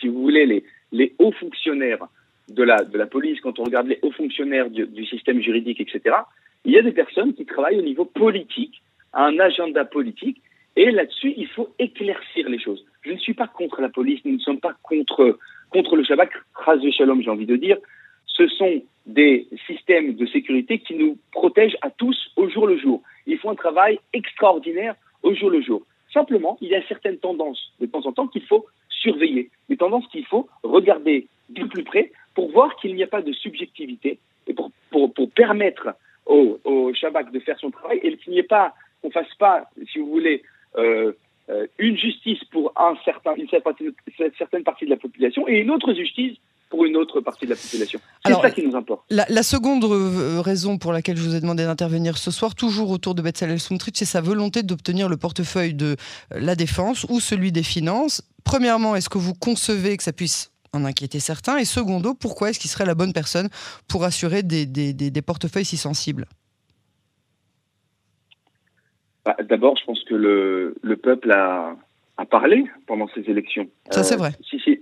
si 0.00 0.08
vous 0.08 0.22
voulez, 0.22 0.62
les, 0.92 1.14
hauts 1.18 1.32
fonctionnaires 1.32 2.06
de 2.48 2.62
la, 2.62 3.06
police, 3.06 3.40
quand 3.40 3.58
on 3.58 3.64
regarde 3.64 3.88
les 3.88 3.98
hauts 4.02 4.12
fonctionnaires 4.12 4.70
du, 4.70 5.06
système 5.06 5.40
juridique, 5.40 5.80
etc., 5.80 6.16
il 6.64 6.72
y 6.72 6.78
a 6.78 6.82
des 6.82 6.92
personnes 6.92 7.34
qui 7.34 7.44
travaillent 7.44 7.78
au 7.78 7.82
niveau 7.82 8.04
politique, 8.04 8.82
à 9.12 9.24
un 9.24 9.38
agenda 9.38 9.84
politique, 9.84 10.40
et 10.76 10.90
là-dessus, 10.90 11.32
il 11.36 11.48
faut 11.48 11.70
éclaircir 11.78 12.48
les 12.48 12.58
choses. 12.58 12.84
Je 13.02 13.12
ne 13.12 13.18
suis 13.18 13.34
pas 13.34 13.46
contre 13.46 13.80
la 13.80 13.88
police, 13.88 14.20
nous 14.24 14.34
ne 14.34 14.38
sommes 14.38 14.60
pas 14.60 14.74
contre, 14.82 15.38
contre 15.70 15.96
le 15.96 16.04
Shabak, 16.04 16.30
ras 16.54 16.78
shalom, 16.90 17.22
j'ai 17.22 17.30
envie 17.30 17.46
de 17.46 17.56
dire. 17.56 17.78
Ce 18.26 18.46
sont 18.48 18.82
des 19.06 19.48
systèmes 19.66 20.14
de 20.14 20.26
sécurité 20.26 20.78
qui 20.78 20.94
nous 20.94 21.16
protègent 21.32 21.78
à 21.80 21.90
tous 21.90 22.30
au 22.36 22.48
jour 22.48 22.66
le 22.66 22.76
jour. 22.76 23.02
Ils 23.26 23.38
font 23.38 23.50
un 23.50 23.54
travail 23.54 23.98
extraordinaire 24.12 24.96
au 25.22 25.34
jour 25.34 25.50
le 25.50 25.62
jour. 25.62 25.82
Simplement, 26.16 26.56
il 26.62 26.68
y 26.68 26.74
a 26.74 26.80
certaines 26.88 27.18
tendances 27.18 27.74
de 27.78 27.84
temps 27.84 28.06
en 28.06 28.12
temps 28.12 28.26
qu'il 28.26 28.46
faut 28.46 28.64
surveiller, 28.88 29.50
des 29.68 29.76
tendances 29.76 30.06
qu'il 30.08 30.24
faut 30.24 30.48
regarder 30.62 31.26
de 31.50 31.64
plus 31.64 31.84
près 31.84 32.10
pour 32.34 32.50
voir 32.50 32.74
qu'il 32.76 32.94
n'y 32.94 33.02
a 33.02 33.06
pas 33.06 33.20
de 33.20 33.34
subjectivité 33.34 34.18
et 34.46 34.54
pour, 34.54 34.70
permettre 35.34 35.88
au, 36.24 36.58
Shabak 36.94 37.30
de 37.32 37.40
faire 37.40 37.58
son 37.58 37.70
travail 37.70 38.00
et 38.02 38.16
qu'il 38.16 38.32
n'y 38.32 38.38
ait 38.38 38.44
pas, 38.44 38.72
qu'on 39.02 39.10
fasse 39.10 39.34
pas, 39.38 39.68
si 39.92 39.98
vous 39.98 40.06
voulez, 40.06 40.42
euh, 40.78 41.12
euh, 41.50 41.66
une 41.76 41.98
justice 41.98 42.42
pour 42.44 42.72
une 43.36 43.48
certaine 43.50 44.64
partie 44.64 44.86
de 44.86 44.90
la 44.90 44.96
population 44.96 45.46
et 45.46 45.58
une 45.58 45.70
autre 45.70 45.92
justice 45.92 46.38
pour 46.76 46.84
une 46.84 46.96
autre 46.96 47.20
partie 47.22 47.46
de 47.46 47.50
la 47.50 47.56
population. 47.56 47.98
C'est 48.24 48.34
ça 48.34 48.50
qui 48.50 48.66
nous 48.66 48.76
importe. 48.76 49.02
La, 49.08 49.42
seconde 49.42 49.84
raison 50.44 50.76
pour 50.76 50.92
laquelle 50.92 51.16
je 51.16 51.22
vous 51.22 51.34
ai 51.34 51.40
demandé 51.40 51.64
d'intervenir 51.64 52.18
ce 52.18 52.30
soir, 52.30 52.54
toujours 52.54 52.90
autour 52.90 53.14
de 53.14 53.22
Betzalel 53.22 53.58
Smotrich, 53.58 53.96
c'est 53.96 54.04
sa 54.04 54.20
volonté 54.20 54.62
d'obtenir 54.62 55.08
le 55.08 55.16
portefeuille 55.16 55.72
de 55.72 55.96
euh, 56.34 56.40
la 56.40 56.54
défense 56.54 57.06
ou 57.08 57.18
celui 57.20 57.50
des 57.50 57.62
finances. 57.62 58.22
Premièrement, 58.44 58.94
est-ce 58.94 59.08
que 59.08 59.16
vous 59.16 59.32
concevez 59.32 59.96
que 59.96 60.02
ça 60.02 60.12
puisse 60.12 60.52
en 60.74 60.84
inquiéter 60.84 61.18
certains? 61.18 61.56
Et 61.56 61.64
secondo, 61.64 62.12
pourquoi 62.12 62.50
est-ce 62.50 62.60
qu'il 62.60 62.70
serait 62.70 62.84
la 62.84 62.94
bonne 62.94 63.14
personne 63.14 63.48
pour 63.88 64.04
assurer 64.04 64.42
des, 64.42 64.66
des, 64.66 64.92
des, 64.92 65.22
portefeuilles 65.22 65.64
si 65.64 65.78
sensibles? 65.78 66.26
Bah, 69.24 69.36
D'abord, 69.48 69.76
je 69.78 69.84
pense 69.86 70.04
que 70.04 70.14
le, 70.14 70.74
le 70.82 70.96
peuple 70.96 71.32
a, 71.32 71.74
a, 72.18 72.26
parlé 72.26 72.64
pendant 72.86 73.08
ces 73.14 73.22
élections. 73.30 73.66
Ça, 73.90 74.04
c'est 74.04 74.14
euh, 74.14 74.18
vrai. 74.18 74.32
Si, 74.50 74.58
Donc, 74.58 74.78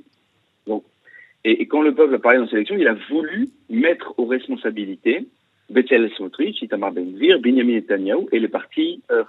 et, 1.45 1.67
quand 1.67 1.83
le 1.83 1.95
peuple 1.95 2.15
a 2.15 2.19
parlé 2.19 2.39
dans 2.39 2.47
cette 2.47 2.55
élection, 2.55 2.77
il 2.77 2.89
a 2.89 2.97
voulu 3.11 3.51
mettre 3.69 4.15
aux 4.19 4.27
responsabilités 4.27 5.27
Bezalel 5.71 6.11
Smotrich, 6.17 6.63
Itamar 6.63 6.93
Ben-Gvir, 6.93 7.41
Benjamin 7.41 7.75
Netanyahu 7.75 8.27
et 8.33 8.39
le 8.39 8.49
parti 8.49 9.03
euh. 9.11 9.25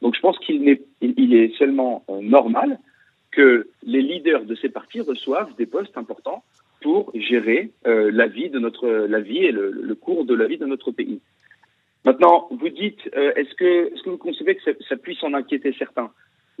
Donc 0.00 0.16
je 0.16 0.20
pense 0.20 0.38
qu'il 0.40 0.68
est, 0.68 1.58
seulement 1.58 2.04
euh, 2.08 2.20
normal 2.20 2.78
que 3.30 3.68
les 3.82 4.02
leaders 4.02 4.44
de 4.44 4.54
ces 4.56 4.68
partis 4.68 5.00
reçoivent 5.00 5.54
des 5.56 5.66
postes 5.66 5.96
importants 5.96 6.42
pour 6.82 7.12
gérer 7.14 7.70
euh, 7.86 8.10
la 8.12 8.26
vie 8.26 8.50
de 8.50 8.58
notre 8.58 8.88
vie 9.20 9.44
et 9.44 9.52
le, 9.52 9.94
cours 9.94 10.24
de 10.24 10.34
la 10.34 10.46
vie 10.46 10.58
de 10.58 10.66
notre 10.66 10.90
pays. 10.90 11.20
Maintenant, 12.04 12.48
vous 12.50 12.68
dites, 12.68 13.08
euh, 13.16 13.32
est-ce 13.36 13.54
que 13.54 13.92
est-ce 13.94 14.02
que 14.02 14.10
vous 14.10 14.18
concevez 14.18 14.56
que 14.56 14.62
ça 14.88 14.96
puisse 14.96 15.22
en 15.22 15.32
inquiéter 15.34 15.72
certains? 15.78 16.10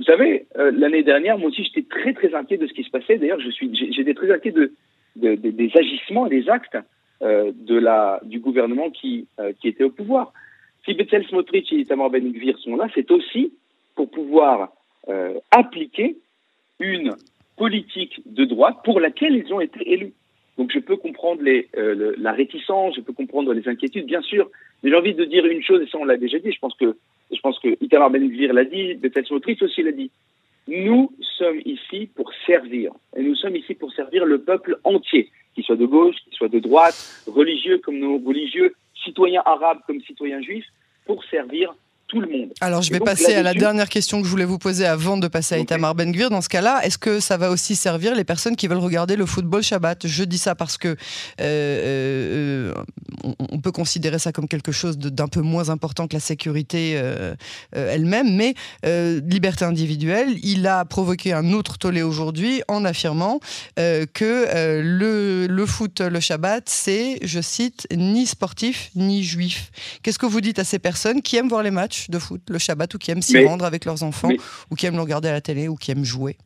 Vous 0.02 0.06
savez, 0.06 0.46
euh, 0.58 0.72
l'année 0.74 1.04
dernière, 1.04 1.38
moi 1.38 1.50
aussi, 1.50 1.62
j'étais 1.62 1.88
très 1.88 2.12
très 2.12 2.34
inquiet 2.34 2.56
de 2.56 2.66
ce 2.66 2.72
qui 2.72 2.82
se 2.82 2.90
passait. 2.90 3.18
D'ailleurs, 3.18 3.38
j'étais 3.38 4.14
très 4.14 4.32
inquiet 4.32 4.50
de, 4.50 4.72
de, 5.14 5.36
de, 5.36 5.50
des 5.50 5.70
agissements 5.76 6.26
des 6.26 6.48
actes 6.48 6.76
de 7.20 7.78
la 7.78 8.18
du 8.24 8.40
gouvernement 8.40 8.90
qui 8.90 9.28
qui 9.60 9.68
était 9.68 9.84
au 9.84 9.90
pouvoir. 9.90 10.32
Si 10.84 10.94
Betzel 10.94 11.24
Smotrich 11.28 11.72
et 11.72 11.76
Itamar 11.76 12.10
Ben 12.10 12.32
Gvir 12.32 12.58
sont 12.58 12.74
là, 12.74 12.88
c'est 12.96 13.12
aussi 13.12 13.52
pour 13.94 14.10
pouvoir 14.10 14.72
appliquer 15.52 16.16
une 16.80 17.14
politique 17.56 18.22
de 18.26 18.44
droite 18.44 18.78
pour 18.84 18.98
laquelle 18.98 19.36
ils 19.36 19.54
ont 19.54 19.60
été 19.60 19.88
élus. 19.88 20.14
Donc 20.58 20.70
je 20.72 20.78
peux 20.78 20.96
comprendre 20.96 21.42
euh, 21.46 22.14
la 22.18 22.32
réticence, 22.32 22.96
je 22.96 23.00
peux 23.00 23.12
comprendre 23.12 23.52
les 23.52 23.66
inquiétudes, 23.68 24.06
bien 24.06 24.20
sûr, 24.22 24.50
mais 24.82 24.90
j'ai 24.90 24.96
envie 24.96 25.14
de 25.14 25.24
dire 25.24 25.46
une 25.46 25.62
chose, 25.62 25.82
et 25.82 25.86
ça 25.86 25.98
on 25.98 26.04
l'a 26.04 26.16
déjà 26.16 26.38
dit, 26.38 26.52
je 26.52 26.58
pense 26.58 26.74
que 26.74 26.96
je 27.32 27.40
pense 27.40 27.58
que 27.58 27.76
Itamar 27.80 28.10
Ben 28.10 28.30
l'a 28.52 28.64
dit, 28.64 28.94
Bethel 28.94 29.26
Smotrich 29.26 29.62
aussi 29.62 29.82
l'a 29.82 29.92
dit. 29.92 30.10
Nous 30.68 31.12
sommes 31.38 31.60
ici 31.64 32.08
pour 32.14 32.30
servir, 32.46 32.92
et 33.16 33.22
nous 33.22 33.34
sommes 33.34 33.56
ici 33.56 33.74
pour 33.74 33.92
servir 33.92 34.24
le 34.24 34.40
peuple 34.42 34.78
entier, 34.84 35.30
qu'il 35.54 35.64
soit 35.64 35.76
de 35.76 35.86
gauche, 35.86 36.14
qu'il 36.24 36.34
soit 36.34 36.48
de 36.48 36.60
droite, 36.60 37.24
religieux 37.26 37.78
comme 37.78 37.98
nos 37.98 38.18
religieux, 38.18 38.74
citoyens 39.04 39.42
arabes 39.44 39.80
comme 39.86 40.00
citoyens 40.02 40.40
juifs, 40.40 40.66
pour 41.04 41.24
servir 41.24 41.74
tout 42.12 42.20
le 42.20 42.28
monde. 42.28 42.52
Alors, 42.60 42.82
je 42.82 42.92
vais 42.92 43.00
passer 43.00 43.34
à 43.34 43.42
la 43.42 43.54
dernière 43.54 43.88
question 43.88 44.20
que 44.20 44.26
je 44.26 44.30
voulais 44.30 44.44
vous 44.44 44.58
poser 44.58 44.84
avant 44.86 45.16
de 45.16 45.26
passer 45.28 45.54
à 45.54 45.58
Itamar 45.58 45.94
Ben-Gvir. 45.94 46.30
Dans 46.30 46.42
ce 46.42 46.48
cas-là, 46.48 46.80
est-ce 46.84 46.98
que 46.98 47.20
ça 47.20 47.38
va 47.38 47.50
aussi 47.50 47.74
servir 47.74 48.14
les 48.14 48.24
personnes 48.24 48.54
qui 48.54 48.68
veulent 48.68 48.78
regarder 48.78 49.16
le 49.16 49.26
football 49.26 49.62
Shabbat? 49.62 50.06
Je 50.06 50.24
dis 50.24 50.38
ça 50.38 50.54
parce 50.54 50.76
que 50.76 50.88
euh, 50.88 50.94
euh, 51.40 52.74
on, 53.38 53.58
peut 53.58 53.72
considérer 53.72 54.18
ça 54.18 54.30
comme 54.32 54.46
quelque 54.46 54.72
chose 54.72 54.98
d'un 54.98 55.28
peu 55.28 55.40
moins 55.40 55.70
important 55.70 56.06
que 56.06 56.14
la 56.14 56.20
sécurité 56.20 56.94
euh, 56.96 57.34
elle-même, 57.72 58.36
mais 58.36 58.54
liberté 59.26 59.64
individuelle, 59.64 60.36
il 60.42 60.66
a 60.66 60.84
provoqué 60.84 61.32
un 61.32 61.52
autre 61.52 61.78
tollé 61.78 62.02
aujourd'hui 62.02 62.62
en 62.68 62.84
affirmant 62.84 63.40
que 63.76 64.82
le, 64.82 65.46
le 65.46 65.66
foot, 65.66 66.00
le 66.00 66.20
Shabbat, 66.20 66.68
c'est, 66.68 67.18
je 67.22 67.40
cite, 67.40 67.86
ni 67.94 68.26
sportif 68.26 68.90
ni 68.94 69.22
juif. 69.22 69.70
Qu'est-ce 70.02 70.18
que 70.18 70.26
vous 70.26 70.40
dites 70.40 70.58
à 70.58 70.64
ces 70.64 70.78
personnes 70.78 71.22
qui 71.22 71.36
aiment 71.36 71.48
voir 71.48 71.62
les 71.62 71.70
matchs? 71.70 72.01
De 72.10 72.18
foot 72.18 72.40
le 72.48 72.58
Shabbat 72.58 72.94
ou 72.94 72.98
qui 72.98 73.10
aiment 73.10 73.22
s'y 73.22 73.44
rendre 73.44 73.64
avec 73.64 73.84
leurs 73.84 74.02
enfants 74.02 74.30
ou 74.70 74.74
qui 74.74 74.86
aiment 74.86 74.96
le 74.96 75.02
regarder 75.02 75.28
à 75.28 75.32
la 75.32 75.40
télé 75.40 75.68
ou 75.68 75.76
qui 75.76 75.90
aiment 75.90 76.04
jouer 76.04 76.36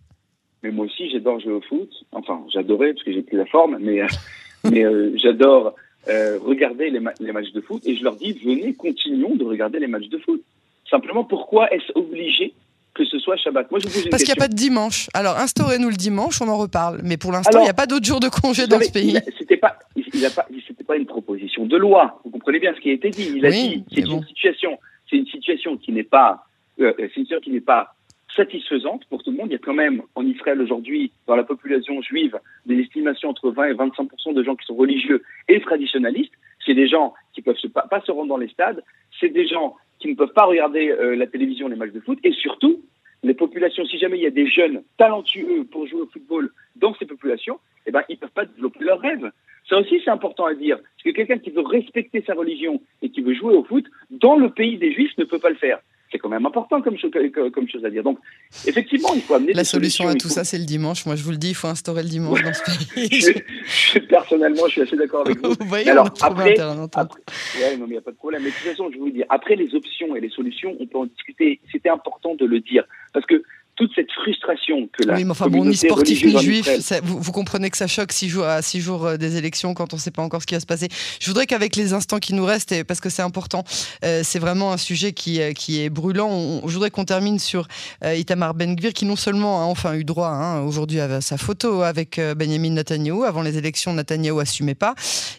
Mais 0.63 0.71
moi 0.71 0.87
aussi, 0.87 1.11
j'adore 1.11 1.41
jouer 1.41 1.53
au 1.53 1.61
foot. 1.63 1.91
Enfin, 2.13 2.45
j'adorais 2.53 2.93
parce 2.93 3.05
que 3.05 3.13
j'ai 3.13 3.23
plus 3.23 3.39
la 3.39 3.47
forme, 3.47 3.79
mais, 3.81 4.03
euh, 4.03 4.07
mais 4.71 4.85
euh, 4.85 5.13
j'adore 5.17 5.75
euh, 6.09 6.39
regarder 6.45 6.91
les, 6.91 7.01
les, 7.21 7.33
matchs 7.33 7.53
de 7.53 7.61
foot 7.61 7.83
et 7.87 7.97
je 7.97 8.05
leur 8.05 8.17
dis 8.17 8.33
venez, 8.33 8.75
continuons 8.75 9.35
de 9.37 9.45
regarder 9.45 9.79
les 9.79 9.89
matchs 9.89 10.09
de 10.09 10.19
foot. 10.19 10.43
Simplement, 10.91 11.25
pourquoi 11.25 11.73
est-ce 11.73 11.93
obligé 11.95 12.55
que 12.95 13.05
ce 13.05 13.19
soit 13.19 13.37
Shabbat? 13.37 13.71
Moi, 13.71 13.81
je 13.81 13.89
vous 13.89 14.09
Parce 14.11 14.23
qu'il 14.23 14.33
n'y 14.33 14.39
a 14.39 14.43
pas 14.43 14.49
de 14.49 14.55
dimanche. 14.55 15.09
Alors, 15.15 15.37
instaurez-nous 15.37 15.91
le 15.91 15.97
dimanche, 15.97 16.41
on 16.41 16.49
en 16.49 16.57
reparle. 16.57 17.01
Mais 17.05 17.17
pour 17.17 17.33
l'instant, 17.33 17.61
il 17.61 17.65
n'y 17.65 17.69
a 17.69 17.75
pas 17.75 17.87
d'autres 17.87 18.07
jours 18.07 18.21
de 18.21 18.29
congé 18.29 18.67
dans 18.67 18.81
ce 18.81 18.91
pays. 18.91 19.19
C'était 19.39 19.57
pas, 19.57 19.79
il, 19.97 20.05
pas, 20.35 20.47
pas 20.87 20.97
une 20.97 21.07
proposition 21.07 21.67
de 21.67 21.77
loi. 21.77 22.21
Vous 22.25 22.31
comprenez 22.31 22.59
bien 22.59 22.75
ce 22.75 22.81
qui 22.81 22.91
a 22.91 22.93
été 22.93 23.11
dit. 23.11 23.33
Il 23.37 23.45
a 23.45 23.51
dit 23.51 23.85
c'est 23.93 24.01
une 24.03 24.25
situation 24.25 24.79
c'est 25.09 25.17
une 25.17 25.27
situation 25.27 25.77
qui 25.77 25.93
n'est 25.93 26.03
pas, 26.03 26.45
euh, 26.81 26.93
c'est 26.97 27.17
une 27.17 27.25
situation 27.25 27.41
qui 27.41 27.51
n'est 27.51 27.61
pas 27.61 27.95
satisfaisante 28.35 29.05
pour 29.07 29.23
tout 29.23 29.31
le 29.31 29.37
monde. 29.37 29.49
Il 29.49 29.53
y 29.53 29.57
a 29.57 29.59
quand 29.59 29.75
même 29.75 30.03
en 30.15 30.27
Israël 30.27 30.61
aujourd'hui, 30.61 31.13
dans 31.27 31.37
la 31.37 31.45
population 31.45 32.03
juive, 32.03 32.39
des 32.67 32.79
estimations 32.81 33.31
entre 33.31 33.51
20 33.51 33.69
et 33.69 33.75
25% 33.75 34.35
de 34.35 34.43
gens 34.43 34.57
qui 34.57 34.67
sont 34.67 34.75
religieux 34.75 35.23
et 35.49 35.61
traditionnalistes. 35.61 36.33
C'est 36.65 36.75
des 36.75 36.89
gens 36.89 37.15
qui 37.33 37.43
peuvent 37.43 37.57
se, 37.57 37.69
pas, 37.69 37.89
se 38.05 38.11
rendre 38.11 38.29
dans 38.29 38.37
les 38.37 38.49
stades. 38.49 38.83
C'est 39.21 39.29
des 39.29 39.47
gens 39.47 39.77
qui 39.99 40.09
ne 40.09 40.15
peuvent 40.15 40.33
pas 40.33 40.45
regarder 40.45 40.91
euh, 40.91 41.17
la 41.17 41.27
télévision, 41.27 41.69
les 41.69 41.77
matchs 41.77 41.93
de 41.93 42.01
foot. 42.01 42.19
Et 42.25 42.33
surtout, 42.33 42.83
les 43.23 43.35
populations, 43.35 43.85
si 43.87 43.99
jamais 43.99 44.19
il 44.19 44.23
y 44.23 44.27
a 44.27 44.31
des 44.31 44.49
jeunes 44.49 44.83
talentueux 44.99 45.65
pour 45.71 45.87
jouer 45.87 46.03
au 46.03 46.07
football 46.07 46.51
dans 46.77 46.95
ces 46.95 47.07
populations, 47.07 47.59
eh 47.87 47.91
ben, 47.91 48.03
ils 48.09 48.15
ne 48.15 48.21
peuvent 48.21 48.31
pas 48.31 48.45
développer 48.45 48.85
leurs 48.85 49.01
rêves. 49.01 49.31
Ça 49.69 49.79
aussi, 49.79 50.01
c'est 50.05 50.11
important 50.11 50.47
à 50.47 50.55
dire. 50.55 50.79
Parce 50.79 51.03
que 51.05 51.11
quelqu'un 51.11 51.39
qui 51.39 51.51
veut 51.51 51.67
respecter 51.67 52.23
sa 52.27 52.35
religion 52.35 52.81
et 53.03 53.11
qui 53.11 53.21
veut 53.21 53.35
jouer 53.35 53.55
au 53.55 53.65
foot, 53.65 53.85
dans 54.11 54.37
le 54.37 54.51
pays 54.51 54.79
des 54.79 54.93
Juifs, 54.93 55.17
ne 55.19 55.25
peut 55.25 55.39
pas 55.39 55.51
le 55.51 55.57
faire. 55.57 55.81
Quand 56.27 56.31
même 56.31 56.45
important 56.45 56.83
comme, 56.83 56.99
chose, 56.99 57.13
comme 57.55 57.69
chose 57.69 57.85
à 57.85 57.91
dire. 57.91 58.03
Donc, 58.03 58.19
effectivement, 58.67 59.11
il 59.15 59.23
faut 59.23 59.35
amener 59.35 59.53
La 59.53 59.63
solution 59.63 60.09
à 60.09 60.15
tout 60.17 60.29
ça, 60.29 60.43
c'est 60.43 60.59
le 60.59 60.65
dimanche. 60.65 61.07
Moi, 61.07 61.15
je 61.15 61.23
vous 61.23 61.31
le 61.31 61.37
dis, 61.37 61.51
il 61.51 61.55
faut 61.55 61.69
instaurer 61.69 62.03
le 62.03 62.09
dimanche 62.09 62.43
dans 62.43 62.53
ce 62.53 62.65
pays. 62.65 63.21
je, 63.65 63.99
personnellement, 64.01 64.67
je 64.67 64.73
suis 64.73 64.81
assez 64.81 64.97
d'accord 64.97 65.21
avec 65.21 65.41
vous. 65.41 65.51
vous 65.51 65.67
voyez, 65.69 65.89
alors, 65.89 66.09
après, 66.21 66.59
après 66.59 67.21
ouais, 67.61 67.77
non, 67.77 67.85
mais 67.85 67.91
il 67.91 67.93
n'y 67.93 67.97
a 67.99 68.01
pas 68.01 68.11
de 68.11 68.17
problème. 68.17 68.43
Mais 68.43 68.49
de 68.49 68.55
toute 68.57 68.65
façon, 68.65 68.91
je 68.93 68.99
vous 68.99 69.09
dis, 69.09 69.23
après 69.29 69.55
les 69.55 69.73
options 69.77 70.17
et 70.17 70.21
les 70.21 70.31
solutions, 70.31 70.77
on 70.81 70.87
peut 70.89 70.99
en 70.99 71.07
discuter. 71.07 71.61
C'était 71.71 71.91
important 71.91 72.35
de 72.35 72.45
le 72.45 72.59
dire. 72.59 72.83
Parce 73.13 73.25
que 73.25 73.45
toute 73.77 73.91
cette 73.95 74.11
frustration 74.11 74.89
que 74.93 75.07
la 75.07 75.15
oui, 75.15 75.25
mais 75.25 75.31
enfin, 75.31 75.49
bon, 75.49 75.65
ni 75.65 75.77
sportif 75.77 76.25
ni 76.25 76.39
juif, 76.39 76.69
vous, 77.03 77.33
comprenez 77.33 77.71
que 77.71 77.77
ça 77.77 77.87
choque 77.87 78.11
six 78.11 78.29
jours 78.29 78.47
à 78.47 78.63
six 78.63 78.81
jours 78.81 79.05
euh, 79.05 79.17
des 79.19 79.37
élections 79.37 79.75
quand 79.75 79.93
on 79.93 79.97
ne 79.97 80.01
sait 80.01 80.11
pas 80.11 80.23
encore 80.23 80.41
ce 80.41 80.47
qui 80.47 80.55
va 80.55 80.61
se 80.61 80.67
passer. 80.67 80.89
Je 81.21 81.27
voudrais 81.27 81.47
qu'avec 81.47 81.77
les 81.77 81.93
instants 81.93 82.19
qui 82.19 82.33
nous 82.33 82.45
restent, 82.45 82.73
et 82.73 82.85
parce 82.85 83.01
que 83.01 83.11
c'est 83.11 83.23
important, 83.23 83.65
euh, 84.03 84.23
c'est 84.25 84.39
vraiment 84.39 84.73
un 84.73 84.79
sujet 84.79 85.13
qui, 85.13 85.43
euh, 85.43 85.53
qui 85.53 85.83
est 85.83 85.91
brûlant. 85.91 86.63
je 86.67 86.73
voudrais 86.73 86.91
qu'on 86.91 87.05
termine 87.05 87.39
sur 87.39 87.69
Itamar 88.03 88.55
Ben-Gvir, 88.55 88.95
qui 88.95 89.05
non 89.05 89.17
seulement 89.17 89.61
a 89.61 89.65
enfin 89.65 89.95
eu 89.95 90.05
droit 90.05 90.29
hein, 90.29 90.63
aujourd'hui 90.63 91.01
à 91.01 91.21
sa 91.21 91.37
photo 91.37 91.83
avec 91.83 92.21
Benjamin 92.37 92.71
Netanyahu. 92.71 93.25
Avant 93.25 93.43
les 93.43 93.59
élections, 93.59 93.93
Netanyahu 93.93 94.41
assumait 94.41 94.75
pas. 94.75 94.95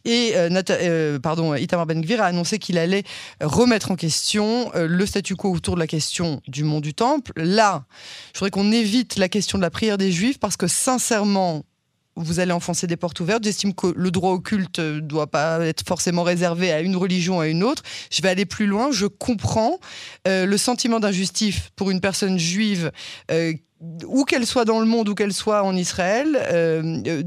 Et 0.05 0.33
pardon, 1.23 1.55
Itamar 1.55 1.85
Ben-Gvir 1.85 2.21
a 2.21 2.25
annoncé 2.25 2.59
qu'il 2.59 2.77
allait 2.77 3.03
remettre 3.41 3.91
en 3.91 3.95
question 3.95 4.71
le 4.75 5.05
statu 5.05 5.35
quo 5.35 5.51
autour 5.51 5.75
de 5.75 5.79
la 5.79 5.87
question 5.87 6.41
du 6.47 6.63
mont 6.63 6.81
du 6.81 6.93
Temple. 6.93 7.31
Là, 7.35 7.85
je 8.33 8.39
voudrais 8.39 8.51
qu'on 8.51 8.71
évite 8.71 9.17
la 9.17 9.29
question 9.29 9.57
de 9.57 9.63
la 9.63 9.69
prière 9.69 9.97
des 9.97 10.11
juifs 10.11 10.39
parce 10.39 10.57
que 10.57 10.67
sincèrement, 10.67 11.63
vous 12.17 12.39
allez 12.39 12.51
enfoncer 12.51 12.87
des 12.87 12.97
portes 12.97 13.19
ouvertes. 13.19 13.43
J'estime 13.43 13.73
que 13.73 13.87
le 13.95 14.11
droit 14.11 14.31
au 14.31 14.39
culte 14.39 14.79
ne 14.79 14.99
doit 14.99 15.27
pas 15.27 15.65
être 15.65 15.83
forcément 15.87 16.23
réservé 16.23 16.71
à 16.71 16.81
une 16.81 16.95
religion, 16.95 17.39
à 17.39 17.47
une 17.47 17.63
autre. 17.63 17.83
Je 18.11 18.21
vais 18.21 18.29
aller 18.29 18.45
plus 18.45 18.65
loin. 18.65 18.91
Je 18.91 19.05
comprends 19.05 19.79
euh, 20.27 20.45
le 20.45 20.57
sentiment 20.57 20.99
d'injustice 20.99 21.69
pour 21.75 21.91
une 21.91 22.01
personne 22.01 22.39
juive. 22.39 22.91
Euh, 23.31 23.53
où 24.07 24.23
qu'elle 24.23 24.47
soit 24.47 24.65
dans 24.65 24.79
le 24.79 24.87
monde, 24.87 25.07
où 25.09 25.13
qu'elle 25.13 25.33
soit 25.33 25.63
en 25.63 25.75
Israël, 25.75 26.35
euh, 26.51 27.21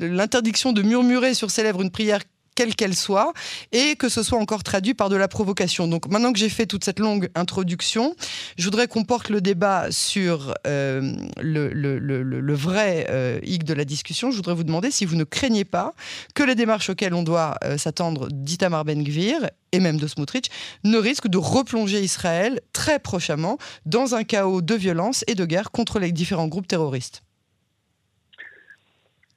l'interdiction 0.00 0.72
de 0.72 0.82
murmurer 0.82 1.34
sur 1.34 1.50
ses 1.50 1.64
lèvres 1.64 1.82
une 1.82 1.90
prière 1.90 2.20
quelle 2.54 2.74
qu'elle 2.74 2.94
soit, 2.94 3.32
et 3.72 3.96
que 3.96 4.08
ce 4.08 4.22
soit 4.22 4.38
encore 4.38 4.62
traduit 4.62 4.94
par 4.94 5.08
de 5.08 5.16
la 5.16 5.28
provocation. 5.28 5.88
Donc 5.88 6.08
maintenant 6.08 6.32
que 6.32 6.38
j'ai 6.38 6.48
fait 6.48 6.66
toute 6.66 6.84
cette 6.84 6.98
longue 6.98 7.28
introduction, 7.34 8.14
je 8.56 8.64
voudrais 8.64 8.86
qu'on 8.86 9.04
porte 9.04 9.28
le 9.28 9.40
débat 9.40 9.90
sur 9.90 10.54
euh, 10.66 11.12
le, 11.40 12.54
vrai 12.54 13.06
euh, 13.10 13.40
hic 13.42 13.64
de 13.64 13.74
la 13.74 13.84
discussion. 13.84 14.30
Je 14.30 14.36
voudrais 14.36 14.54
vous 14.54 14.64
demander 14.64 14.90
si 14.90 15.04
vous 15.04 15.16
ne 15.16 15.24
craignez 15.24 15.64
pas 15.64 15.92
que 16.34 16.42
les 16.42 16.54
démarches 16.54 16.90
auxquelles 16.90 17.14
on 17.14 17.22
doit 17.22 17.56
euh, 17.64 17.76
s'attendre 17.76 18.28
d'Itamar 18.30 18.84
Ben-Gvir 18.84 19.50
et 19.72 19.80
même 19.80 19.98
de 19.98 20.06
Smotrich 20.06 20.50
ne 20.84 20.98
risquent 20.98 21.28
de 21.28 21.38
replonger 21.38 22.00
Israël 22.00 22.60
très 22.72 22.98
prochainement 22.98 23.58
dans 23.86 24.14
un 24.14 24.22
chaos 24.22 24.62
de 24.62 24.74
violence 24.74 25.24
et 25.26 25.34
de 25.34 25.44
guerre 25.44 25.70
contre 25.70 25.98
les 25.98 26.12
différents 26.12 26.48
groupes 26.48 26.68
terroristes. 26.68 27.22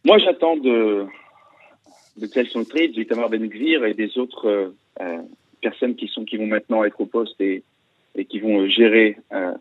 Moi, 0.06 0.20
j'attends 0.20 0.56
de 0.56 1.08
de 2.18 2.28
Kelson 2.28 2.64
Trade, 2.64 2.92
du 2.92 3.06
Tamar 3.06 3.30
Ben 3.30 3.48
Gvir 3.48 3.86
et 3.86 3.94
des 3.94 4.18
autres 4.18 4.48
euh, 4.48 4.70
euh, 5.02 5.22
personnes 5.62 5.96
qui 5.96 6.08
sont 6.08 6.26
qui 6.26 6.38
vont 6.38 6.48
maintenant 6.48 6.84
être 6.84 7.00
au 7.00 7.06
poste 7.06 7.40
et, 7.40 7.64
et 8.16 8.26
qui 8.26 8.40
vont 8.40 8.62
euh, 8.62 8.68
gérer 8.68 9.18
euh, 9.34 9.54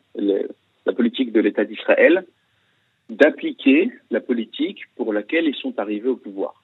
la 0.86 0.92
politique 0.92 1.32
de 1.32 1.40
l'État 1.40 1.64
d'Israël, 1.64 2.24
d'appliquer 3.10 3.90
la 4.10 4.20
politique 4.20 4.80
pour 4.96 5.12
laquelle 5.12 5.46
ils 5.46 5.54
sont 5.54 5.78
arrivés 5.78 6.08
au 6.08 6.16
pouvoir. 6.16 6.62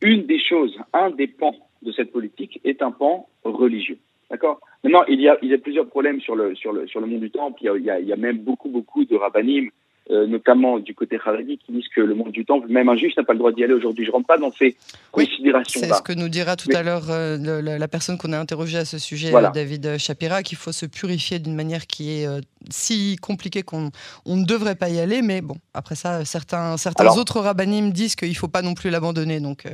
Une 0.00 0.26
des 0.26 0.40
choses, 0.40 0.76
un 0.92 1.10
des 1.10 1.26
pans 1.26 1.56
de 1.82 1.92
cette 1.92 2.12
politique 2.12 2.60
est 2.64 2.82
un 2.82 2.92
pan 2.92 3.28
religieux. 3.44 3.98
D'accord? 4.30 4.60
Maintenant, 4.84 5.04
il 5.08 5.20
y, 5.20 5.28
a, 5.28 5.38
il 5.42 5.48
y 5.48 5.54
a 5.54 5.58
plusieurs 5.58 5.88
problèmes 5.88 6.20
sur 6.20 6.36
le, 6.36 6.54
sur 6.54 6.72
le, 6.72 6.86
sur 6.86 7.00
le 7.00 7.06
monde 7.06 7.20
du 7.20 7.30
temple. 7.30 7.60
Il 7.62 7.84
y 7.84 7.90
a, 7.90 7.98
il 7.98 8.06
y 8.06 8.12
a, 8.12 8.16
même 8.16 8.38
beaucoup, 8.38 8.68
beaucoup 8.68 9.04
de 9.04 9.16
rabbinim 9.16 9.70
euh, 10.10 10.26
notamment 10.26 10.78
du 10.78 10.94
côté 10.94 11.18
Haredi, 11.22 11.58
qui 11.58 11.72
disent 11.72 11.88
que 11.94 12.00
le 12.00 12.14
monde 12.14 12.32
du 12.32 12.44
temple, 12.44 12.68
même 12.68 12.88
un 12.88 12.96
juge 12.96 13.16
n'a 13.16 13.24
pas 13.24 13.34
le 13.34 13.38
droit 13.38 13.52
d'y 13.52 13.62
aller 13.62 13.74
aujourd'hui. 13.74 14.04
Je 14.04 14.10
ne 14.10 14.14
rentre 14.14 14.26
pas 14.26 14.38
dans 14.38 14.50
ces 14.50 14.74
considérations-là. 15.12 15.86
C'est 15.88 15.94
ce 15.94 16.02
que 16.02 16.12
nous 16.12 16.28
dira 16.28 16.56
tout 16.56 16.70
à 16.74 16.82
l'heure 16.82 17.10
euh, 17.10 17.36
la, 17.62 17.88
personne 17.88 18.16
qu'on 18.16 18.32
a 18.32 18.38
interrogée 18.38 18.78
à 18.78 18.84
ce 18.84 18.98
sujet, 18.98 19.30
David 19.52 19.98
Shapira, 19.98 20.42
qu'il 20.42 20.56
faut 20.56 20.72
se 20.72 20.86
purifier 20.86 21.38
d'une 21.38 21.54
manière 21.54 21.86
qui 21.86 22.20
est 22.20 22.26
euh, 22.26 22.40
si 22.70 23.16
compliquée 23.20 23.62
qu'on 23.62 23.90
on 24.24 24.36
ne 24.36 24.44
devrait 24.44 24.76
pas 24.76 24.88
y 24.88 24.98
aller. 24.98 25.20
Mais 25.20 25.42
bon, 25.42 25.56
après 25.74 25.94
ça, 25.94 26.24
certains, 26.24 26.76
certains 26.76 27.16
autres 27.16 27.40
rabbinim 27.40 27.90
disent 27.90 28.16
qu'il 28.16 28.30
ne 28.30 28.34
faut 28.34 28.48
pas 28.48 28.62
non 28.62 28.74
plus 28.74 28.90
l'abandonner. 28.90 29.40
Donc 29.40 29.64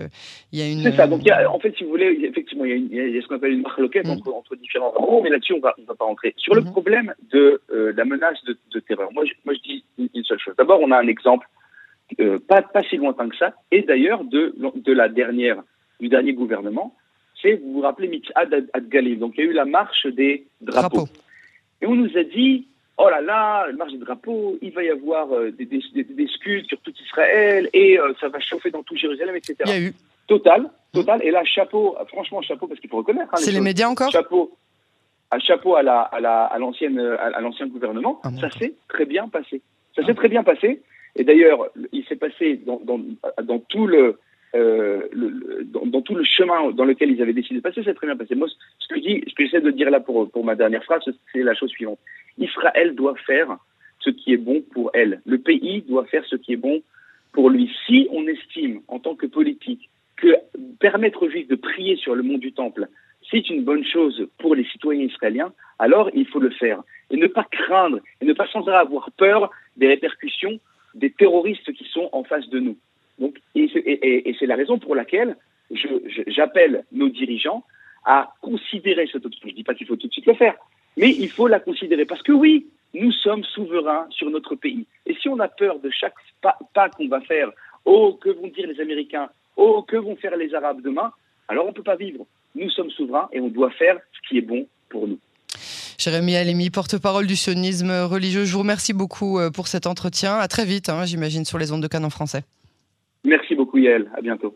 il 0.53 0.59
y 0.59 0.63
a 0.63 0.67
une. 0.69 0.83
C'est 0.83 0.97
ça. 0.97 1.07
Donc 1.07 1.23
en 1.49 1.59
fait, 1.61 1.75
si 1.77 1.85
vous 1.85 1.91
voulez, 1.91 2.33
il 2.65 2.93
y 2.93 3.19
a, 3.19 3.23
ce 3.23 3.27
qu'on 3.29 3.37
appelle 3.37 3.53
une 3.53 3.63
marque 3.63 3.79
locale 3.79 4.07
mm. 4.07 4.29
entre, 4.29 4.57
différents 4.57 4.91
rabbins, 4.91 5.21
mais 5.23 5.31
là-dessus, 5.31 5.53
on 5.55 5.57
ne 5.57 5.63
va 5.63 5.95
pas 5.95 6.05
rentrer. 6.05 6.35
Sur 6.37 6.55
le 6.55 6.63
mm-hmm. 6.63 6.73
problème 6.73 7.15
de 7.33 7.61
la 7.69 8.05
menace 8.05 8.43
de, 8.45 8.81
terreur, 8.81 9.13
moi 9.13 9.25
moi, 9.45 9.55
je 9.55 9.61
dis 9.61 9.85
seule 10.25 10.39
chose. 10.39 10.55
D'abord, 10.57 10.81
on 10.81 10.91
a 10.91 10.99
un 10.99 11.09
exemple 11.09 11.47
euh, 12.21 12.39
pas, 12.39 12.63
pas 12.63 12.83
si 12.83 12.97
lointain 12.97 13.29
que 13.29 13.37
ça, 13.37 13.55
et 13.71 13.83
d'ailleurs 13.83 14.25
de, 14.25 14.55
de 14.77 14.93
la 14.93 15.09
dernière, 15.09 15.63
du 16.01 16.09
dernier 16.09 16.35
gouvernement, 16.35 16.95
c'est, 17.41 17.55
vous 17.55 17.75
vous 17.75 17.81
rappelez, 17.81 18.09
Mitzad 18.09 18.69
Ad 18.73 18.89
Galim. 18.89 19.19
Donc, 19.19 19.35
il 19.37 19.45
y 19.45 19.49
a 19.49 19.51
eu 19.51 19.55
la 19.55 19.65
marche 19.65 20.07
des 20.07 20.47
drapeaux. 20.61 21.09
Et 21.81 21.87
on 21.87 21.95
nous 21.95 22.17
a 22.17 22.23
dit, 22.23 22.69
oh 22.99 23.09
là 23.09 23.21
là, 23.21 23.67
la 23.67 23.73
marche 23.73 23.93
des 23.93 23.99
drapeaux, 23.99 24.59
il 24.61 24.71
va 24.73 24.85
y 24.85 24.91
avoir 24.91 25.33
euh, 25.33 25.51
des, 25.51 25.65
des, 25.65 25.83
des, 26.05 26.27
sur 26.29 26.79
tout 26.83 26.93
Israël, 27.05 27.69
et 27.73 27.99
euh, 27.99 28.13
ça 28.21 28.29
va 28.29 28.39
chauffer 28.39 28.71
dans 28.71 28.83
tout 28.83 28.97
Jérusalem, 28.97 29.35
etc. 29.35 29.57
Il 29.67 29.71
y 29.71 29.75
a 29.75 29.81
eu. 29.81 29.95
Total, 30.27 30.71
total. 30.93 31.21
Et 31.23 31.31
là, 31.31 31.45
chapeau, 31.45 31.97
franchement, 32.09 32.41
chapeau, 32.43 32.67
parce 32.67 32.81
qu'il 32.81 32.91
faut 32.91 32.99
reconnaître. 32.99 33.31
Hein, 33.33 33.37
c'est 33.37 33.53
les, 33.53 33.61
médias 33.61 33.89
encore 33.89 34.11
Chapeau, 34.11 34.57
un 35.31 35.39
chapeau 35.39 35.77
à 35.77 35.83
la 35.83 36.01
à 36.01 36.21
la 36.21 36.45
à 36.45 36.59
l'ancienne 36.59 36.99
à, 36.99 37.41
l'ancien 37.41 37.67
gouvernement. 37.67 38.21
Ah, 38.25 38.31
ça 38.41 38.51
s'est 38.51 38.75
très 38.89 39.05
bien 39.05 39.29
passé. 39.29 39.61
Ça 39.95 40.05
s'est 40.05 40.15
très 40.15 40.29
bien 40.29 40.43
passé. 40.43 40.83
Et 41.17 41.25
d'ailleurs, 41.25 41.69
il 41.93 42.05
s'est 42.07 42.17
passé 42.17 42.57
dans, 42.67 42.81
dans, 42.85 43.01
dans 43.43 43.59
tout 43.61 43.87
le, 43.87 44.19
euh, 44.55 45.03
le 45.13 45.65
dans, 45.65 45.87
dans, 45.87 46.03
tout 46.03 46.15
le 46.15 46.25
chemin 46.25 46.71
dans 46.73 46.85
lequel 46.85 47.11
ils 47.11 47.23
avaient 47.23 47.33
décidé 47.33 47.57
de 47.57 47.61
passer, 47.61 47.83
c'est 47.85 47.95
très 47.95 48.07
bien 48.07 48.17
passé. 48.17 48.35
Moi, 48.35 48.49
ce 48.79 48.89
que, 48.89 48.97
je 48.97 49.01
dis, 49.01 49.25
ce 49.29 49.35
que 49.35 49.45
j'essaie 49.45 49.61
de 49.61 49.71
dire 49.71 49.91
là 49.91 50.01
pour, 50.01 50.31
pour 50.31 50.45
ma 50.45 50.57
dernière 50.57 50.85
phrase, 50.85 51.03
c'est 51.33 51.43
la 51.43 51.55
chose 51.55 51.71
suivante. 51.71 51.99
Israël 52.39 52.95
doit 52.95 53.15
faire 53.27 53.57
ce 54.01 54.11
qui 54.11 54.33
est 54.33 54.39
bon 54.39 54.63
pour 54.73 54.91
elle. 54.95 55.21
Le 55.25 55.39
pays 55.39 55.83
doit 55.83 56.05
faire 56.07 56.25
ce 56.27 56.37
qui 56.37 56.53
est 56.53 56.57
bon 56.57 56.83
pour 57.33 57.51
lui. 57.51 57.71
Si 57.87 58.09
on 58.11 58.27
estime, 58.27 58.81
en 58.89 58.99
tant 58.99 59.15
que 59.15 59.27
politique, 59.27 59.89
que 60.17 60.37
permettre 60.81 61.23
aux 61.23 61.31
Juifs 61.31 61.49
de 61.49 61.57
prier 61.57 61.97
sur 61.97 62.15
le 62.15 62.23
mont 62.23 62.39
du 62.39 62.53
Temple, 62.53 62.89
c'est 63.31 63.49
une 63.51 63.65
bonne 63.65 63.85
chose 63.85 64.29
pour 64.39 64.55
les 64.55 64.65
citoyens 64.65 65.05
israéliens, 65.05 65.53
alors 65.79 66.11
il 66.15 66.27
faut 66.27 66.41
le 66.41 66.51
faire. 66.51 66.83
Et 67.11 67.17
ne 67.17 67.27
pas 67.27 67.47
craindre, 67.51 68.01
et 68.21 68.25
ne 68.25 68.33
pas 68.33 68.47
sans 68.49 68.67
avoir 68.69 69.11
peur 69.13 69.51
des 69.77 69.89
répercussions 69.89 70.59
des 70.95 71.11
terroristes 71.11 71.73
qui 71.73 71.85
sont 71.85 72.09
en 72.13 72.25
face 72.25 72.49
de 72.49 72.61
nous. 72.61 72.77
Donc, 73.19 73.39
et, 73.55 74.37
c'est 74.39 74.47
la 74.47 74.57
raison 74.57 74.79
pour 74.79 74.95
laquelle 74.95 75.37
j'appelle 76.27 76.85
nos 76.93 77.09
dirigeants 77.09 77.65
à 78.05 78.33
considérer 78.41 79.09
cette 79.11 79.25
option. 79.25 79.41
Je 79.45 79.51
ne 79.51 79.57
dis 79.57 79.65
pas 79.65 79.75
qu'il 79.75 79.87
faut 79.87 79.97
tout 79.97 80.09
de 80.09 80.13
suite 80.13 80.27
le 80.27 80.35
faire, 80.35 80.55
mais 80.97 81.11
il 81.11 81.29
faut 81.29 81.49
la 81.49 81.61
considérer. 81.61 82.05
Parce 82.05 82.23
que 82.23 82.33
oui, 82.33 82.67
nous 82.93 83.13
sommes 83.13 83.45
souverains 83.45 84.07
sur 84.11 84.31
notre 84.31 84.55
pays. 84.55 84.87
Et 85.07 85.15
si 85.15 85.29
on 85.29 85.39
a 85.41 85.49
peur 85.49 85.79
de 85.81 85.91
chaque 85.91 86.15
pas 86.41 86.89
qu'on 86.91 87.09
va 87.09 87.21
faire, 87.21 87.51
oh, 87.85 88.19
que 88.21 88.31
vont 88.31 88.49
dire 88.49 88.67
les 88.67 88.81
Américains, 88.81 89.29
oh, 89.57 89.85
que 89.87 89.97
vont 89.97 90.17
faire 90.17 90.37
les 90.37 90.55
Arabes 90.55 90.81
demain, 90.83 91.13
alors 91.49 91.65
on 91.67 91.69
ne 91.69 91.75
peut 91.75 91.83
pas 91.83 91.97
vivre. 91.97 92.27
Nous 92.55 92.71
sommes 92.71 92.91
souverains 92.91 93.29
et 93.33 93.41
on 93.41 93.49
doit 93.49 93.71
faire 93.71 93.99
ce 94.13 94.29
qui 94.29 94.39
est 94.39 94.43
bon 94.43 94.67
pour 94.89 95.09
nous. 95.09 95.19
Jérémy 95.99 96.37
Alemi, 96.37 96.71
porte-parole 96.71 97.27
du 97.27 97.37
sionisme 97.37 97.91
religieux, 97.91 98.45
je 98.45 98.53
vous 98.53 98.61
remercie 98.61 98.93
beaucoup 98.93 99.39
euh, 99.39 99.51
pour 99.51 99.69
cet 99.69 99.87
entretien. 99.87 100.37
À 100.37 100.49
très 100.49 100.65
vite, 100.65 100.89
hein, 100.89 101.05
j'imagine, 101.05 101.45
sur 101.45 101.59
les 101.59 101.73
ondes 101.73 101.83
de 101.83 101.89
Canon 101.89 102.11
français. 102.11 102.43
Merci 103.25 103.55
beaucoup, 103.55 103.79
Yael. 103.79 104.11
À 104.17 104.21
bientôt. 104.21 104.55